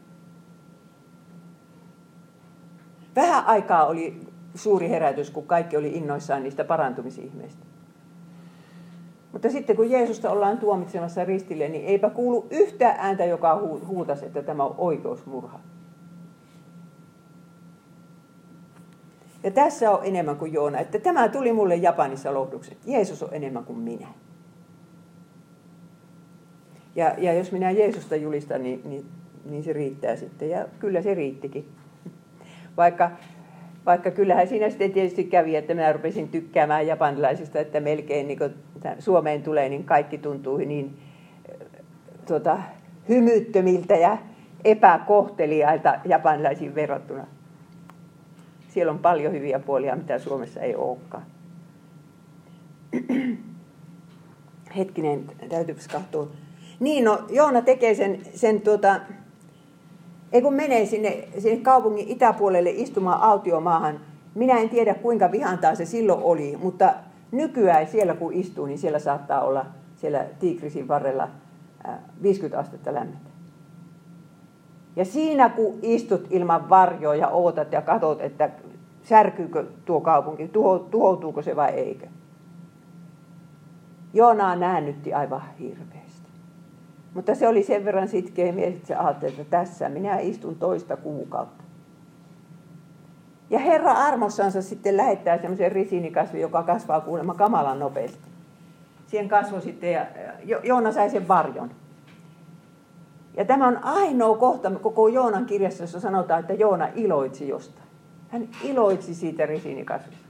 Vähän 3.16 3.46
aikaa 3.46 3.86
oli 3.86 4.22
suuri 4.56 4.90
herätys, 4.90 5.32
kun 5.32 5.48
kaikki 5.48 5.78
oli 5.78 5.90
innoissaan 5.90 6.44
niistä 6.44 6.64
parantumisihmeistä. 6.64 7.66
Mutta 9.38 9.50
sitten 9.50 9.76
kun 9.76 9.92
Jeesusta 9.92 10.32
ollaan 10.32 10.58
tuomitsemassa 10.58 11.26
ristille, 11.26 11.68
niin 11.68 11.86
eipä 11.86 12.10
kuulu 12.10 12.48
yhtä 12.50 12.96
ääntä, 12.98 13.26
joka 13.26 13.62
huutasi, 13.88 14.26
että 14.26 14.44
tämä 14.44 14.64
on 14.64 14.76
oikeusmurha. 14.78 15.60
Ja 19.44 19.52
tässä 19.52 19.92
on 19.92 20.06
enemmän 20.06 20.36
kuin 20.36 20.54
Joona, 20.54 20.80
että 20.80 21.00
tämä 21.00 21.30
tuli 21.30 21.54
mulle 21.54 21.76
Japanissa 21.76 22.34
lohduksi. 22.34 22.78
Jeesus 22.86 23.24
on 23.24 23.30
enemmän 23.32 23.66
kuin 23.66 23.80
minä. 23.80 24.08
Ja, 26.96 27.16
ja 27.18 27.34
jos 27.34 27.52
minä 27.52 27.72
Jeesusta 27.72 28.16
julistan, 28.16 28.64
niin, 28.64 28.82
niin, 28.86 29.06
niin 29.46 29.64
se 29.64 29.74
riittää 29.74 30.16
sitten. 30.16 30.50
Ja 30.50 30.68
kyllä 30.80 31.02
se 31.02 31.14
riittikin. 31.14 31.70
Vaikka 32.78 33.12
Vaikka 33.88 34.12
kyllähän 34.12 34.48
siinä 34.48 34.70
sitten 34.70 34.92
tietysti 34.92 35.24
kävi, 35.24 35.56
että 35.56 35.74
minä 35.74 35.94
rupesin 35.94 36.30
tykkäämään 36.30 36.88
japanilaisista, 36.88 37.60
että 37.60 37.80
melkein 37.80 38.28
niin 38.28 38.40
Suomeen 39.00 39.44
tulee, 39.44 39.70
niin 39.70 39.84
kaikki 39.84 40.18
tuntuu 40.18 40.58
niin 40.58 40.98
tuota, 42.28 42.60
hymyttömiltä 43.10 43.96
ja 43.96 44.18
epäkohteliailta 44.66 46.00
japanilaisiin 46.06 46.76
verrattuna. 46.76 47.28
Siellä 48.70 48.92
on 48.92 49.00
paljon 49.00 49.34
hyviä 49.34 49.60
puolia, 49.60 49.96
mitä 49.96 50.20
Suomessa 50.20 50.60
ei 50.60 50.76
olekaan. 50.76 51.24
Hetkinen, 54.78 55.24
täytyypäs 55.50 55.88
katsoa. 55.88 56.28
Niin, 56.80 57.04
no 57.04 57.20
Joona 57.30 57.62
tekee 57.62 57.96
sen, 57.96 58.20
sen 58.36 58.62
tuota, 58.62 59.00
ei 60.32 60.42
kun 60.42 60.54
menee 60.54 60.86
sinne, 60.86 61.28
sinne 61.40 61.58
kaupungin 61.58 62.08
itäpuolelle 62.08 62.70
istumaan 62.70 63.22
autiomaahan, 63.22 64.00
minä 64.36 64.60
en 64.60 64.70
tiedä 64.70 64.94
kuinka 64.94 65.32
vihantaa 65.32 65.76
se 65.76 65.86
silloin 65.86 66.24
oli, 66.24 66.58
mutta 66.62 66.94
nykyään 67.32 67.88
siellä 67.88 68.14
kun 68.14 68.34
istuu, 68.34 68.66
niin 68.66 68.78
siellä 68.78 69.00
saattaa 69.00 69.42
olla 69.42 69.66
siellä 69.96 70.26
Tiikrisin 70.40 70.88
varrella 70.88 71.28
50 72.22 72.60
astetta 72.60 72.94
lämmintä. 72.94 73.30
Ja 74.96 75.06
siinä 75.06 75.50
kun 75.50 75.80
istut 75.82 76.28
ilman 76.30 76.70
varjoa 76.70 77.16
ja 77.16 77.28
ootat 77.28 77.72
ja 77.72 77.82
katot, 77.82 78.22
että 78.22 78.50
särkyykö 79.04 79.66
tuo 79.86 80.02
kaupunki, 80.02 80.48
tuhoutuuko 80.92 81.42
se 81.42 81.56
vai 81.56 81.70
eikö. 81.70 82.08
Joonaa 84.14 84.56
näännytti 84.56 85.14
aivan 85.14 85.44
hirveästi. 85.60 86.07
Mutta 87.14 87.36
se 87.36 87.48
oli 87.48 87.64
sen 87.64 87.86
verran 87.86 88.08
sitkeä 88.08 88.52
mies, 88.52 88.74
että 88.76 88.88
se 88.88 88.96
ajatteli, 88.96 89.32
että 89.32 89.58
tässä 89.58 89.90
minä 89.90 90.20
istun 90.20 90.56
toista 90.56 90.98
kuukautta. 90.98 91.64
Ja 93.50 93.60
Herra 93.60 93.92
armossansa 93.92 94.62
sitten 94.62 94.98
lähettää 94.98 95.38
semmoisen 95.38 95.72
risiinikasvi, 95.72 96.42
joka 96.42 96.64
kasvaa 96.64 97.02
kuulemma 97.02 97.34
kamalan 97.34 97.80
nopeasti. 97.80 98.28
Siihen 99.08 99.30
kasvoi 99.30 99.62
sitten 99.62 99.92
ja 99.92 100.06
Joona 100.64 100.92
sai 100.92 101.10
sen 101.10 101.28
varjon. 101.28 101.72
Ja 103.38 103.46
tämä 103.46 103.68
on 103.68 103.84
ainoa 103.84 104.38
kohta 104.38 104.72
koko 104.72 105.08
Joonan 105.08 105.46
kirjassa, 105.46 105.84
jossa 105.84 106.00
sanotaan, 106.00 106.40
että 106.40 106.54
Joona 106.54 106.88
iloitsi 106.96 107.48
jostain. 107.48 107.88
Hän 108.30 108.48
iloitsi 108.64 109.16
siitä 109.16 109.46
risiinikasvista. 109.46 110.27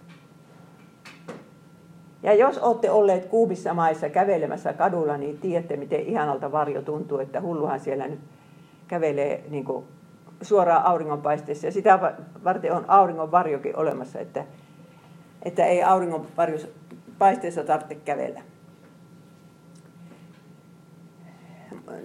Ja 2.28 2.34
jos 2.34 2.58
olette 2.58 2.92
olleet 2.92 3.26
kuumissa 3.26 3.74
maissa 3.74 4.10
kävelemässä 4.10 4.74
kadulla, 4.74 5.18
niin 5.18 5.38
tiedätte, 5.38 5.78
miten 5.78 6.00
ihanalta 6.00 6.52
varjo 6.52 6.82
tuntuu, 6.82 7.20
että 7.20 7.42
hulluhan 7.42 7.80
siellä 7.80 8.08
nyt 8.08 8.20
kävelee 8.88 9.44
niin 9.50 9.66
kuin 9.66 9.86
suoraan 10.42 10.86
auringonpaisteessa. 10.86 11.68
Ja 11.68 11.72
sitä 11.72 12.00
varten 12.44 12.74
on 12.74 12.86
auringon 12.88 13.32
varjokin 13.32 13.78
olemassa, 13.78 14.20
että, 14.20 14.46
että 15.44 15.66
ei 15.66 15.84
auringon 15.84 16.28
paisteessa 17.18 17.64
tarvitse 17.64 17.96
kävellä. 17.96 18.42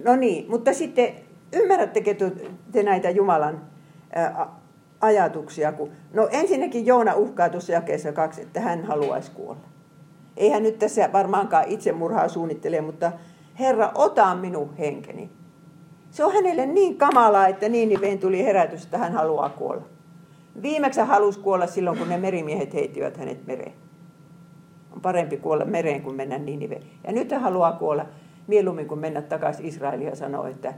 No 0.03 0.15
niin, 0.15 0.45
mutta 0.49 0.73
sitten 0.73 1.13
ymmärrättekö 1.53 2.15
te 2.71 2.83
näitä 2.83 3.09
Jumalan 3.09 3.61
ajatuksia? 5.01 5.71
Kun, 5.71 5.91
no 6.13 6.27
ensinnäkin 6.31 6.85
Joona 6.85 7.15
uhkaa 7.15 7.49
tuossa 7.49 7.71
jakeessa 7.71 8.11
kaksi, 8.11 8.41
että 8.41 8.59
hän 8.59 8.85
haluaisi 8.85 9.31
kuolla. 9.31 9.72
Ei 10.37 10.49
hän 10.49 10.63
nyt 10.63 10.79
tässä 10.79 11.09
varmaankaan 11.13 11.67
itsemurhaa 11.67 12.27
suunnittele, 12.27 12.81
mutta 12.81 13.11
Herra, 13.59 13.91
ota 13.95 14.35
minun 14.35 14.73
henkeni. 14.77 15.29
Se 16.11 16.25
on 16.25 16.33
hänelle 16.33 16.65
niin 16.65 16.97
kamalaa, 16.97 17.47
että 17.47 17.69
Niiniveen 17.69 18.19
tuli 18.19 18.43
herätys, 18.43 18.83
että 18.83 18.97
hän 18.97 19.13
haluaa 19.13 19.49
kuolla. 19.49 19.83
Viimeksi 20.61 20.99
hän 20.99 21.09
halusi 21.09 21.39
kuolla 21.39 21.67
silloin, 21.67 21.97
kun 21.97 22.09
ne 22.09 22.17
merimiehet 22.17 22.73
heittivät 22.73 23.17
hänet 23.17 23.47
mereen. 23.47 23.73
On 24.91 25.01
parempi 25.01 25.37
kuolla 25.37 25.65
mereen 25.65 26.01
kuin 26.01 26.15
mennä 26.15 26.37
Niiniveen. 26.37 26.83
Ja 27.07 27.13
nyt 27.13 27.31
hän 27.31 27.41
haluaa 27.41 27.71
kuolla 27.71 28.05
mieluummin 28.47 28.87
kuin 28.87 28.99
mennä 28.99 29.21
takaisin 29.21 29.65
Israeliin 29.65 30.09
ja 30.09 30.15
sanoa, 30.15 30.49
että, 30.49 30.73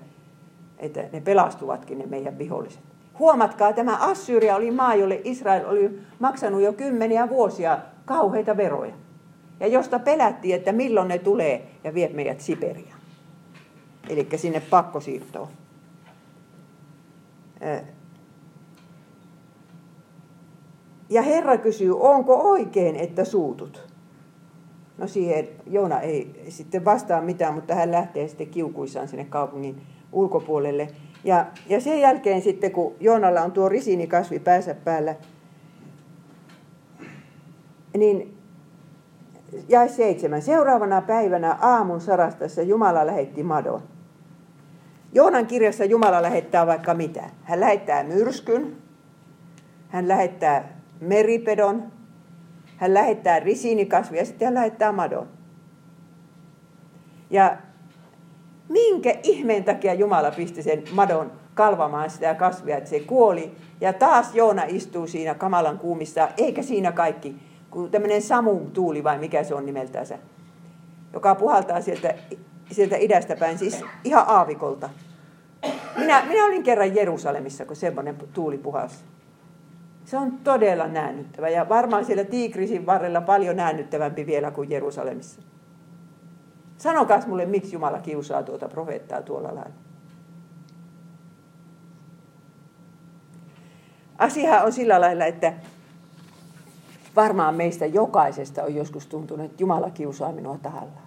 että 0.78 1.04
ne 1.14 1.22
pelastuvatkin 1.22 1.98
ne 1.98 2.06
meidän 2.06 2.38
viholliset. 2.38 2.82
Huomatkaa, 3.20 3.74
tämä 3.74 3.98
Assyria 3.98 4.56
oli 4.56 4.72
maa, 4.72 4.96
jolle 4.96 5.22
Israel 5.24 5.70
oli 5.70 6.00
maksanut 6.20 6.62
jo 6.62 6.74
kymmeniä 6.74 7.30
vuosia 7.30 7.80
kauheita 8.06 8.58
veroja. 8.58 8.94
Ja 9.60 9.68
josta 9.68 10.00
pelättiin, 10.00 10.56
että 10.56 10.72
milloin 10.72 11.08
ne 11.08 11.18
tulee 11.18 11.68
ja 11.84 11.94
vie 11.94 12.10
meidät 12.10 12.42
Siperiaan. 12.42 13.00
Eli 14.10 14.28
sinne 14.36 14.60
pakkosiirtoon. 14.60 15.48
Ja 21.10 21.22
Herra 21.22 21.58
kysyy, 21.58 22.00
onko 22.00 22.36
oikein, 22.36 22.96
että 22.96 23.26
suutut? 23.26 23.88
No 24.98 25.08
siihen 25.08 25.48
Joona 25.68 26.00
ei 26.00 26.46
sitten 26.50 26.86
vastaa 26.86 27.22
mitään, 27.22 27.54
mutta 27.54 27.76
hän 27.76 27.92
lähtee 27.92 28.28
sitten 28.28 28.48
kiukuissaan 28.48 29.08
sinne 29.08 29.26
kaupungin 29.26 29.82
ulkopuolelle. 30.12 30.88
Ja, 31.24 31.46
ja 31.70 31.82
sen 31.82 32.02
jälkeen 32.02 32.42
sitten, 32.42 32.72
kun 32.72 32.96
Joonalla 33.00 33.42
on 33.42 33.52
tuo 33.52 33.70
risinikasvi 33.70 34.40
päässä 34.40 34.76
päällä, 34.76 35.16
niin 37.98 38.35
ja 39.70 39.88
seitsemän. 39.88 40.42
Seuraavana 40.42 41.02
päivänä 41.02 41.58
aamun 41.62 42.02
sarastassa 42.02 42.62
Jumala 42.62 43.06
lähetti 43.06 43.44
madon. 43.44 43.82
Joonan 45.14 45.48
kirjassa 45.48 45.86
Jumala 45.86 46.22
lähettää 46.22 46.68
vaikka 46.68 46.94
mitä. 46.94 47.24
Hän 47.44 47.60
lähettää 47.60 48.04
myrskyn, 48.04 48.78
hän 49.90 50.08
lähettää 50.08 50.80
meripedon, 51.00 51.84
hän 52.78 52.94
lähettää 52.94 53.40
risiinikasvia 53.40 54.22
ja 54.22 54.26
sitten 54.26 54.46
hän 54.46 54.54
lähettää 54.54 54.92
madon. 54.92 55.28
Ja 57.30 57.58
minkä 58.70 59.16
ihmeen 59.24 59.64
takia 59.64 59.94
Jumala 59.94 60.32
pisti 60.32 60.64
sen 60.64 60.84
madon 60.92 61.32
kalvamaan 61.54 62.10
sitä 62.10 62.34
kasvia, 62.34 62.78
että 62.78 62.90
se 62.90 63.00
kuoli. 63.00 63.56
Ja 63.82 63.94
taas 63.94 64.36
Joona 64.36 64.64
istuu 64.68 65.08
siinä 65.08 65.34
kamalan 65.34 65.80
kuumissa, 65.80 66.30
eikä 66.38 66.62
siinä 66.62 66.92
kaikki, 66.92 67.36
kun 67.76 67.92
tämmöinen 67.92 68.22
samun 68.22 68.72
tuuli 68.72 69.04
vai 69.04 69.18
mikä 69.18 69.44
se 69.44 69.56
on 69.56 69.66
nimeltänsä, 69.66 70.20
joka 71.14 71.36
puhaltaa 71.36 71.82
sieltä, 71.82 72.16
sieltä 72.72 72.96
idästä 72.98 73.36
päin, 73.36 73.58
siis 73.58 73.84
ihan 74.04 74.24
aavikolta. 74.28 74.90
Minä, 75.98 76.26
minä 76.26 76.46
olin 76.46 76.64
kerran 76.64 76.96
Jerusalemissa, 76.96 77.66
kun 77.66 77.76
semmoinen 77.76 78.16
tuuli 78.34 78.58
puhalsi. 78.58 78.96
Se 80.06 80.18
on 80.18 80.32
todella 80.32 80.88
näännyttävä 80.88 81.50
ja 81.50 81.70
varmaan 81.70 82.06
siellä 82.06 82.24
Tiikrisin 82.24 82.86
varrella 82.86 83.22
paljon 83.22 83.56
näännyttävämpi 83.56 84.26
vielä 84.26 84.52
kuin 84.52 84.70
Jerusalemissa. 84.70 85.42
Sanokaa 86.78 87.22
mulle, 87.28 87.46
miksi 87.46 87.76
Jumala 87.76 88.00
kiusaa 88.00 88.44
tuota 88.44 88.68
profeettaa 88.68 89.22
tuolla 89.22 89.56
lailla. 89.56 89.76
Asia 94.18 94.64
on 94.64 94.72
sillä 94.72 95.02
lailla, 95.02 95.26
että 95.26 95.54
varmaan 97.16 97.56
meistä 97.56 97.86
jokaisesta 97.86 98.64
on 98.64 98.76
joskus 98.76 99.08
tuntunut, 99.08 99.46
että 99.46 99.64
Jumala 99.64 99.90
kiusaa 99.90 100.32
minua 100.32 100.58
tahalla. 100.58 101.02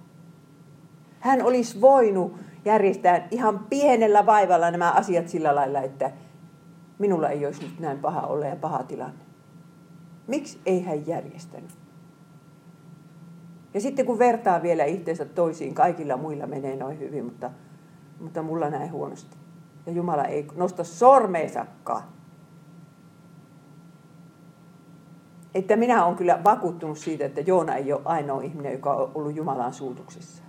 Hän 1.21 1.43
olisi 1.43 1.81
voinut 1.81 2.37
järjestää 2.65 3.29
ihan 3.31 3.59
pienellä 3.59 4.27
vaivalla 4.27 4.71
nämä 4.71 4.91
asiat 4.91 5.29
sillä 5.29 5.55
lailla, 5.55 5.81
että 5.81 6.11
minulla 6.99 7.29
ei 7.29 7.47
olisi 7.47 7.63
nyt 7.63 7.81
näin 7.81 7.99
paha 7.99 8.21
olla 8.21 8.47
ja 8.47 8.57
paha 8.57 8.83
tilanne. 8.83 9.25
Miksi 10.27 10.61
ei 10.67 10.83
hän 10.83 11.07
järjestänyt? 11.07 11.79
Ja 13.75 13.81
sitten 13.81 14.07
kun 14.07 14.19
vertaa 14.19 14.63
vielä 14.63 14.85
itseensä 14.85 15.25
toisiin, 15.25 15.75
kaikilla 15.75 16.17
muilla 16.17 16.47
menee 16.47 16.77
noin 16.77 16.99
hyvin, 16.99 17.25
mutta, 17.25 17.51
mutta 18.21 18.43
mulla 18.43 18.71
näin 18.71 18.93
huonosti. 18.93 19.37
Ja 19.87 19.93
Jumala 19.93 20.25
ei 20.25 20.47
nosta 20.57 20.85
sormeensakaan. 20.85 22.03
Että 25.55 25.77
minä 25.77 26.05
olen 26.05 26.17
kyllä 26.17 26.41
vakuuttunut 26.45 26.99
siitä, 26.99 27.25
että 27.25 27.41
Joona 27.41 27.75
ei 27.75 27.93
ole 27.93 28.01
ainoa 28.05 28.43
ihminen, 28.43 28.73
joka 28.73 28.95
on 28.95 29.11
ollut 29.15 29.37
Jumalan 29.37 29.73
suutuksessa. 29.73 30.43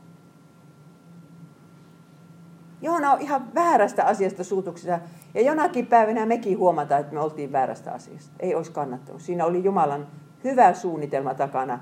Joona 2.82 3.12
on 3.12 3.22
ihan 3.22 3.56
väärästä 3.56 4.06
asiasta 4.06 4.44
suutuksessa. 4.44 5.00
Ja 5.34 5.42
jonakin 5.42 5.88
päivänä 5.88 6.26
mekin 6.26 6.58
huomataan, 6.58 7.02
että 7.02 7.14
me 7.14 7.20
oltiin 7.20 7.52
väärästä 7.52 7.92
asiasta. 7.92 8.34
Ei 8.40 8.56
olisi 8.56 8.72
kannattanut. 8.72 9.22
Siinä 9.22 9.46
oli 9.46 9.64
Jumalan 9.64 10.08
hyvä 10.44 10.74
suunnitelma 10.74 11.34
takana, 11.34 11.80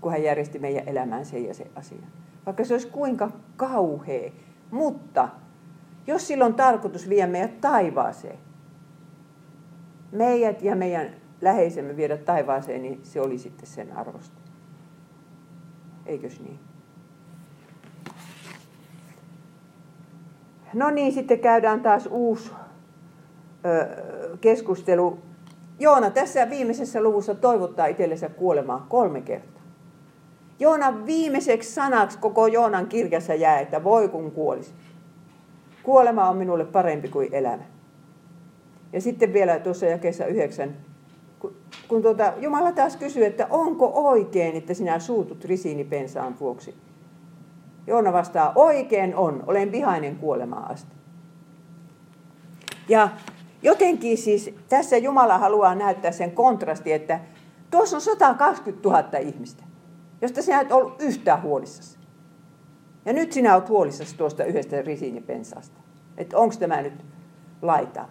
kun 0.00 0.12
hän 0.12 0.22
järjesti 0.22 0.58
meidän 0.58 0.88
elämään 0.88 1.26
sen 1.26 1.44
ja 1.44 1.54
sen 1.54 1.70
asian. 1.74 2.06
Vaikka 2.46 2.64
se 2.64 2.74
olisi 2.74 2.88
kuinka 2.88 3.30
kauhea. 3.56 4.30
Mutta 4.70 5.28
jos 6.06 6.26
sillä 6.26 6.44
on 6.44 6.54
tarkoitus 6.54 7.08
viedä 7.08 7.26
meidät 7.26 7.60
taivaaseen, 7.60 8.38
meidät 10.12 10.62
ja 10.62 10.76
meidän 10.76 11.23
läheisemme 11.44 11.96
viedä 11.96 12.16
taivaaseen, 12.16 12.82
niin 12.82 13.00
se 13.02 13.20
oli 13.20 13.38
sitten 13.38 13.66
sen 13.66 13.96
arvosta. 13.96 14.40
Eikös 16.06 16.40
niin? 16.40 16.58
No 20.74 20.90
niin, 20.90 21.12
sitten 21.12 21.40
käydään 21.40 21.80
taas 21.80 22.08
uusi 22.10 22.50
ö, 23.64 24.36
keskustelu 24.40 25.18
Joona 25.78 26.10
tässä 26.10 26.50
viimeisessä 26.50 27.02
luvussa 27.02 27.34
toivottaa 27.34 27.86
itsellensä 27.86 28.28
kuolemaa 28.28 28.86
kolme 28.88 29.20
kertaa. 29.20 29.62
Joonan 30.58 31.06
viimeiseksi 31.06 31.72
sanaksi 31.72 32.18
koko 32.18 32.46
Joonan 32.46 32.86
kirjassa 32.86 33.34
jää, 33.34 33.60
että 33.60 33.84
voi 33.84 34.08
kun 34.08 34.30
kuolisi. 34.30 34.74
Kuolema 35.82 36.28
on 36.28 36.36
minulle 36.36 36.64
parempi 36.64 37.08
kuin 37.08 37.28
elämä. 37.34 37.62
Ja 38.92 39.00
sitten 39.00 39.32
vielä 39.32 39.58
tuossa 39.58 39.86
jakeessa 39.86 40.26
yhdeksän, 40.26 40.76
kun, 41.88 42.02
tuota, 42.02 42.32
Jumala 42.36 42.72
taas 42.72 42.96
kysyy, 42.96 43.24
että 43.24 43.46
onko 43.50 43.90
oikein, 43.94 44.56
että 44.56 44.74
sinä 44.74 44.98
suutut 44.98 45.44
risiinipensaan 45.44 46.40
vuoksi. 46.40 46.74
Joona 47.86 48.12
vastaa, 48.12 48.52
oikein 48.54 49.16
on, 49.16 49.44
olen 49.46 49.72
vihainen 49.72 50.16
kuolemaan 50.16 50.70
asti. 50.70 50.94
Ja 52.88 53.08
jotenkin 53.62 54.18
siis 54.18 54.54
tässä 54.68 54.96
Jumala 54.96 55.38
haluaa 55.38 55.74
näyttää 55.74 56.12
sen 56.12 56.30
kontrasti, 56.30 56.92
että 56.92 57.20
tuossa 57.70 57.96
on 57.96 58.00
120 58.00 58.88
000 58.88 59.18
ihmistä, 59.18 59.64
josta 60.22 60.42
sinä 60.42 60.60
et 60.60 60.72
ollut 60.72 61.02
yhtään 61.02 61.42
huolissasi. 61.42 61.98
Ja 63.04 63.12
nyt 63.12 63.32
sinä 63.32 63.54
olet 63.54 63.68
huolissasi 63.68 64.16
tuosta 64.16 64.44
yhdestä 64.44 64.82
risiinipensasta. 64.82 65.80
Että 66.16 66.38
onko 66.38 66.54
tämä 66.58 66.82
nyt 66.82 67.04
laita. 67.62 68.08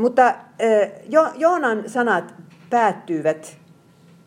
Mutta 0.00 0.34
jo, 1.08 1.28
Joonan 1.34 1.88
sanat 1.88 2.34
päättyivät 2.70 3.58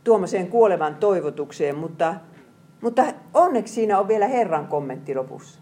tuommoiseen 0.03 0.47
kuolevan 0.47 0.95
toivotukseen, 0.95 1.78
mutta, 1.78 2.15
mutta 2.82 3.05
onneksi 3.34 3.74
siinä 3.74 3.99
on 3.99 4.07
vielä 4.07 4.28
Herran 4.28 4.67
kommentti 4.67 5.15
lopussa. 5.15 5.59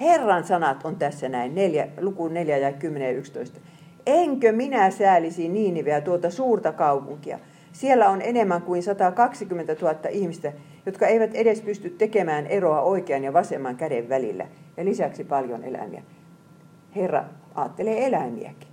Herran 0.00 0.44
sanat 0.44 0.84
on 0.84 0.96
tässä 0.96 1.28
näin, 1.28 1.54
neljä, 1.54 1.88
luku 2.00 2.28
4 2.28 2.58
ja 2.58 2.72
10 2.72 3.08
ja 3.08 3.18
11. 3.18 3.60
Enkö 4.06 4.52
minä 4.52 4.90
säälisi 4.90 5.48
Niiniveä 5.48 6.00
tuota 6.00 6.30
suurta 6.30 6.72
kaupunkia? 6.72 7.38
Siellä 7.72 8.08
on 8.08 8.22
enemmän 8.22 8.62
kuin 8.62 8.82
120 8.82 9.76
000 9.80 9.94
ihmistä, 10.10 10.52
jotka 10.86 11.06
eivät 11.06 11.34
edes 11.34 11.60
pysty 11.60 11.90
tekemään 11.90 12.46
eroa 12.46 12.80
oikean 12.80 13.24
ja 13.24 13.32
vasemman 13.32 13.76
käden 13.76 14.08
välillä. 14.08 14.46
Ja 14.76 14.84
lisäksi 14.84 15.24
paljon 15.24 15.64
eläimiä. 15.64 16.02
Herra 16.96 17.24
ajattelee 17.54 18.06
eläimiäkin. 18.06 18.68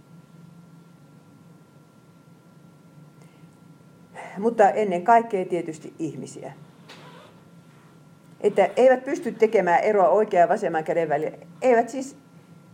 Mutta 4.38 4.69
ennen 4.69 5.03
kaikkea 5.03 5.45
tietysti 5.45 5.93
ihmisiä. 5.99 6.53
Että 8.41 8.69
eivät 8.75 9.05
pysty 9.05 9.32
tekemään 9.32 9.80
eroa 9.80 10.09
oikean 10.09 10.41
ja 10.41 10.49
vasemman 10.49 10.84
käden 10.84 11.09
välillä. 11.09 11.38
Eivät 11.61 11.89
siis, 11.89 12.17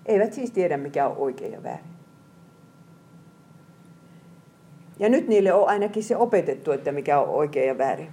eivät 0.06 0.34
siis 0.34 0.52
tiedä, 0.52 0.78
mikä 0.78 1.08
on 1.08 1.18
oikein 1.18 1.52
ja 1.52 1.64
väärin. 1.64 1.94
Ja 5.00 5.10
nyt 5.10 5.28
niille 5.28 5.54
on 5.54 5.70
ainakin 5.70 6.04
se 6.04 6.18
opetettu, 6.18 6.72
että 6.72 6.92
mikä 6.92 7.20
on 7.20 7.30
oikein 7.30 7.68
ja 7.68 7.78
väärin. 7.78 8.10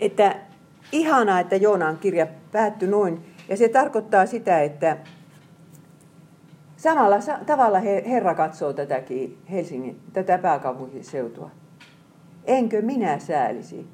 Että 0.00 0.36
ihanaa, 0.92 1.40
että 1.40 1.56
Joonaan 1.56 1.98
kirja 1.98 2.26
päättyi 2.52 2.88
noin. 2.88 3.24
Ja 3.48 3.56
se 3.56 3.68
tarkoittaa 3.68 4.26
sitä, 4.26 4.60
että 4.60 4.96
samalla 6.82 7.16
tavalla 7.46 7.78
Herra 7.80 8.34
katsoo 8.34 8.72
tätäkin 8.72 9.38
Helsingin, 9.50 10.00
tätä 10.12 10.38
pääkaupunkiseutua. 10.38 11.50
Enkö 12.44 12.82
minä 12.82 13.18
säälisi 13.18 13.86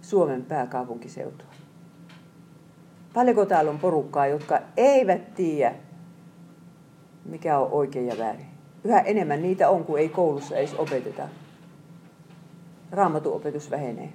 Suomen 0.00 0.44
pääkaupunkiseutua? 0.44 1.46
Paljonko 3.14 3.46
täällä 3.46 3.70
on 3.70 3.78
porukkaa, 3.78 4.26
jotka 4.26 4.60
eivät 4.76 5.34
tiedä, 5.34 5.74
mikä 7.24 7.58
on 7.58 7.68
oikein 7.72 8.06
ja 8.06 8.18
väärin? 8.18 8.46
Yhä 8.84 9.00
enemmän 9.00 9.42
niitä 9.42 9.68
on, 9.70 9.84
kun 9.84 9.98
ei 9.98 10.08
koulussa 10.08 10.56
edes 10.56 10.74
opeteta. 10.74 11.28
Raamatuopetus 12.90 13.70
vähenee. 13.70 14.12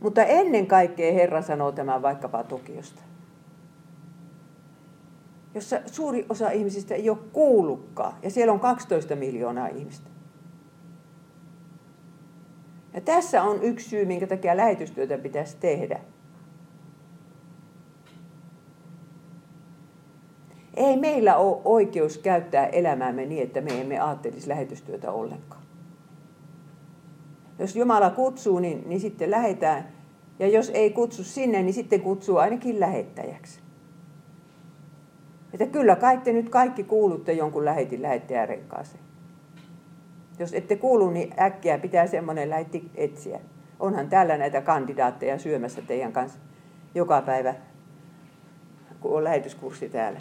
Mutta 0.00 0.24
ennen 0.24 0.66
kaikkea 0.66 1.12
Herra 1.12 1.42
sanoo 1.42 1.72
tämän 1.72 2.02
vaikkapa 2.02 2.44
Tokiosta. 2.44 3.02
Jossa 5.54 5.80
suuri 5.86 6.26
osa 6.28 6.50
ihmisistä 6.50 6.94
ei 6.94 7.10
ole 7.10 7.18
kuullutkaan. 7.32 8.12
Ja 8.22 8.30
siellä 8.30 8.52
on 8.52 8.60
12 8.60 9.16
miljoonaa 9.16 9.68
ihmistä. 9.68 10.10
Ja 12.94 13.00
tässä 13.00 13.42
on 13.42 13.62
yksi 13.62 13.88
syy, 13.88 14.04
minkä 14.04 14.26
takia 14.26 14.56
lähetystyötä 14.56 15.18
pitäisi 15.18 15.56
tehdä. 15.60 16.00
Ei 20.76 20.96
meillä 20.96 21.36
ole 21.36 21.60
oikeus 21.64 22.18
käyttää 22.18 22.66
elämäämme 22.66 23.26
niin, 23.26 23.42
että 23.42 23.60
me 23.60 23.80
emme 23.80 24.00
ajattelisi 24.00 24.48
lähetystyötä 24.48 25.12
ollenkaan. 25.12 25.62
Jos 27.58 27.76
Jumala 27.76 28.10
kutsuu, 28.10 28.58
niin, 28.58 28.82
niin 28.86 29.00
sitten 29.00 29.30
lähetään. 29.30 29.88
Ja 30.38 30.48
jos 30.48 30.70
ei 30.74 30.90
kutsu 30.90 31.24
sinne, 31.24 31.62
niin 31.62 31.74
sitten 31.74 32.00
kutsuu 32.00 32.36
ainakin 32.36 32.80
lähettäjäksi. 32.80 33.63
Että 35.54 35.66
kyllä 35.66 35.96
kai 35.96 36.18
te 36.18 36.32
nyt 36.32 36.48
kaikki 36.48 36.84
kuulutte 36.84 37.32
jonkun 37.32 37.64
lähetin 37.64 38.02
lähettäjän 38.02 38.48
rekkaaseen. 38.48 39.04
Jos 40.38 40.54
ette 40.54 40.76
kuulu, 40.76 41.10
niin 41.10 41.34
äkkiä 41.40 41.78
pitää 41.78 42.06
semmoinen 42.06 42.50
lähetti 42.50 42.90
etsiä. 42.94 43.40
Onhan 43.80 44.08
täällä 44.08 44.36
näitä 44.36 44.60
kandidaatteja 44.60 45.38
syömässä 45.38 45.82
teidän 45.82 46.12
kanssa 46.12 46.38
joka 46.94 47.22
päivä, 47.22 47.54
kun 49.00 49.16
on 49.16 49.24
lähetyskurssi 49.24 49.88
täällä. 49.88 50.20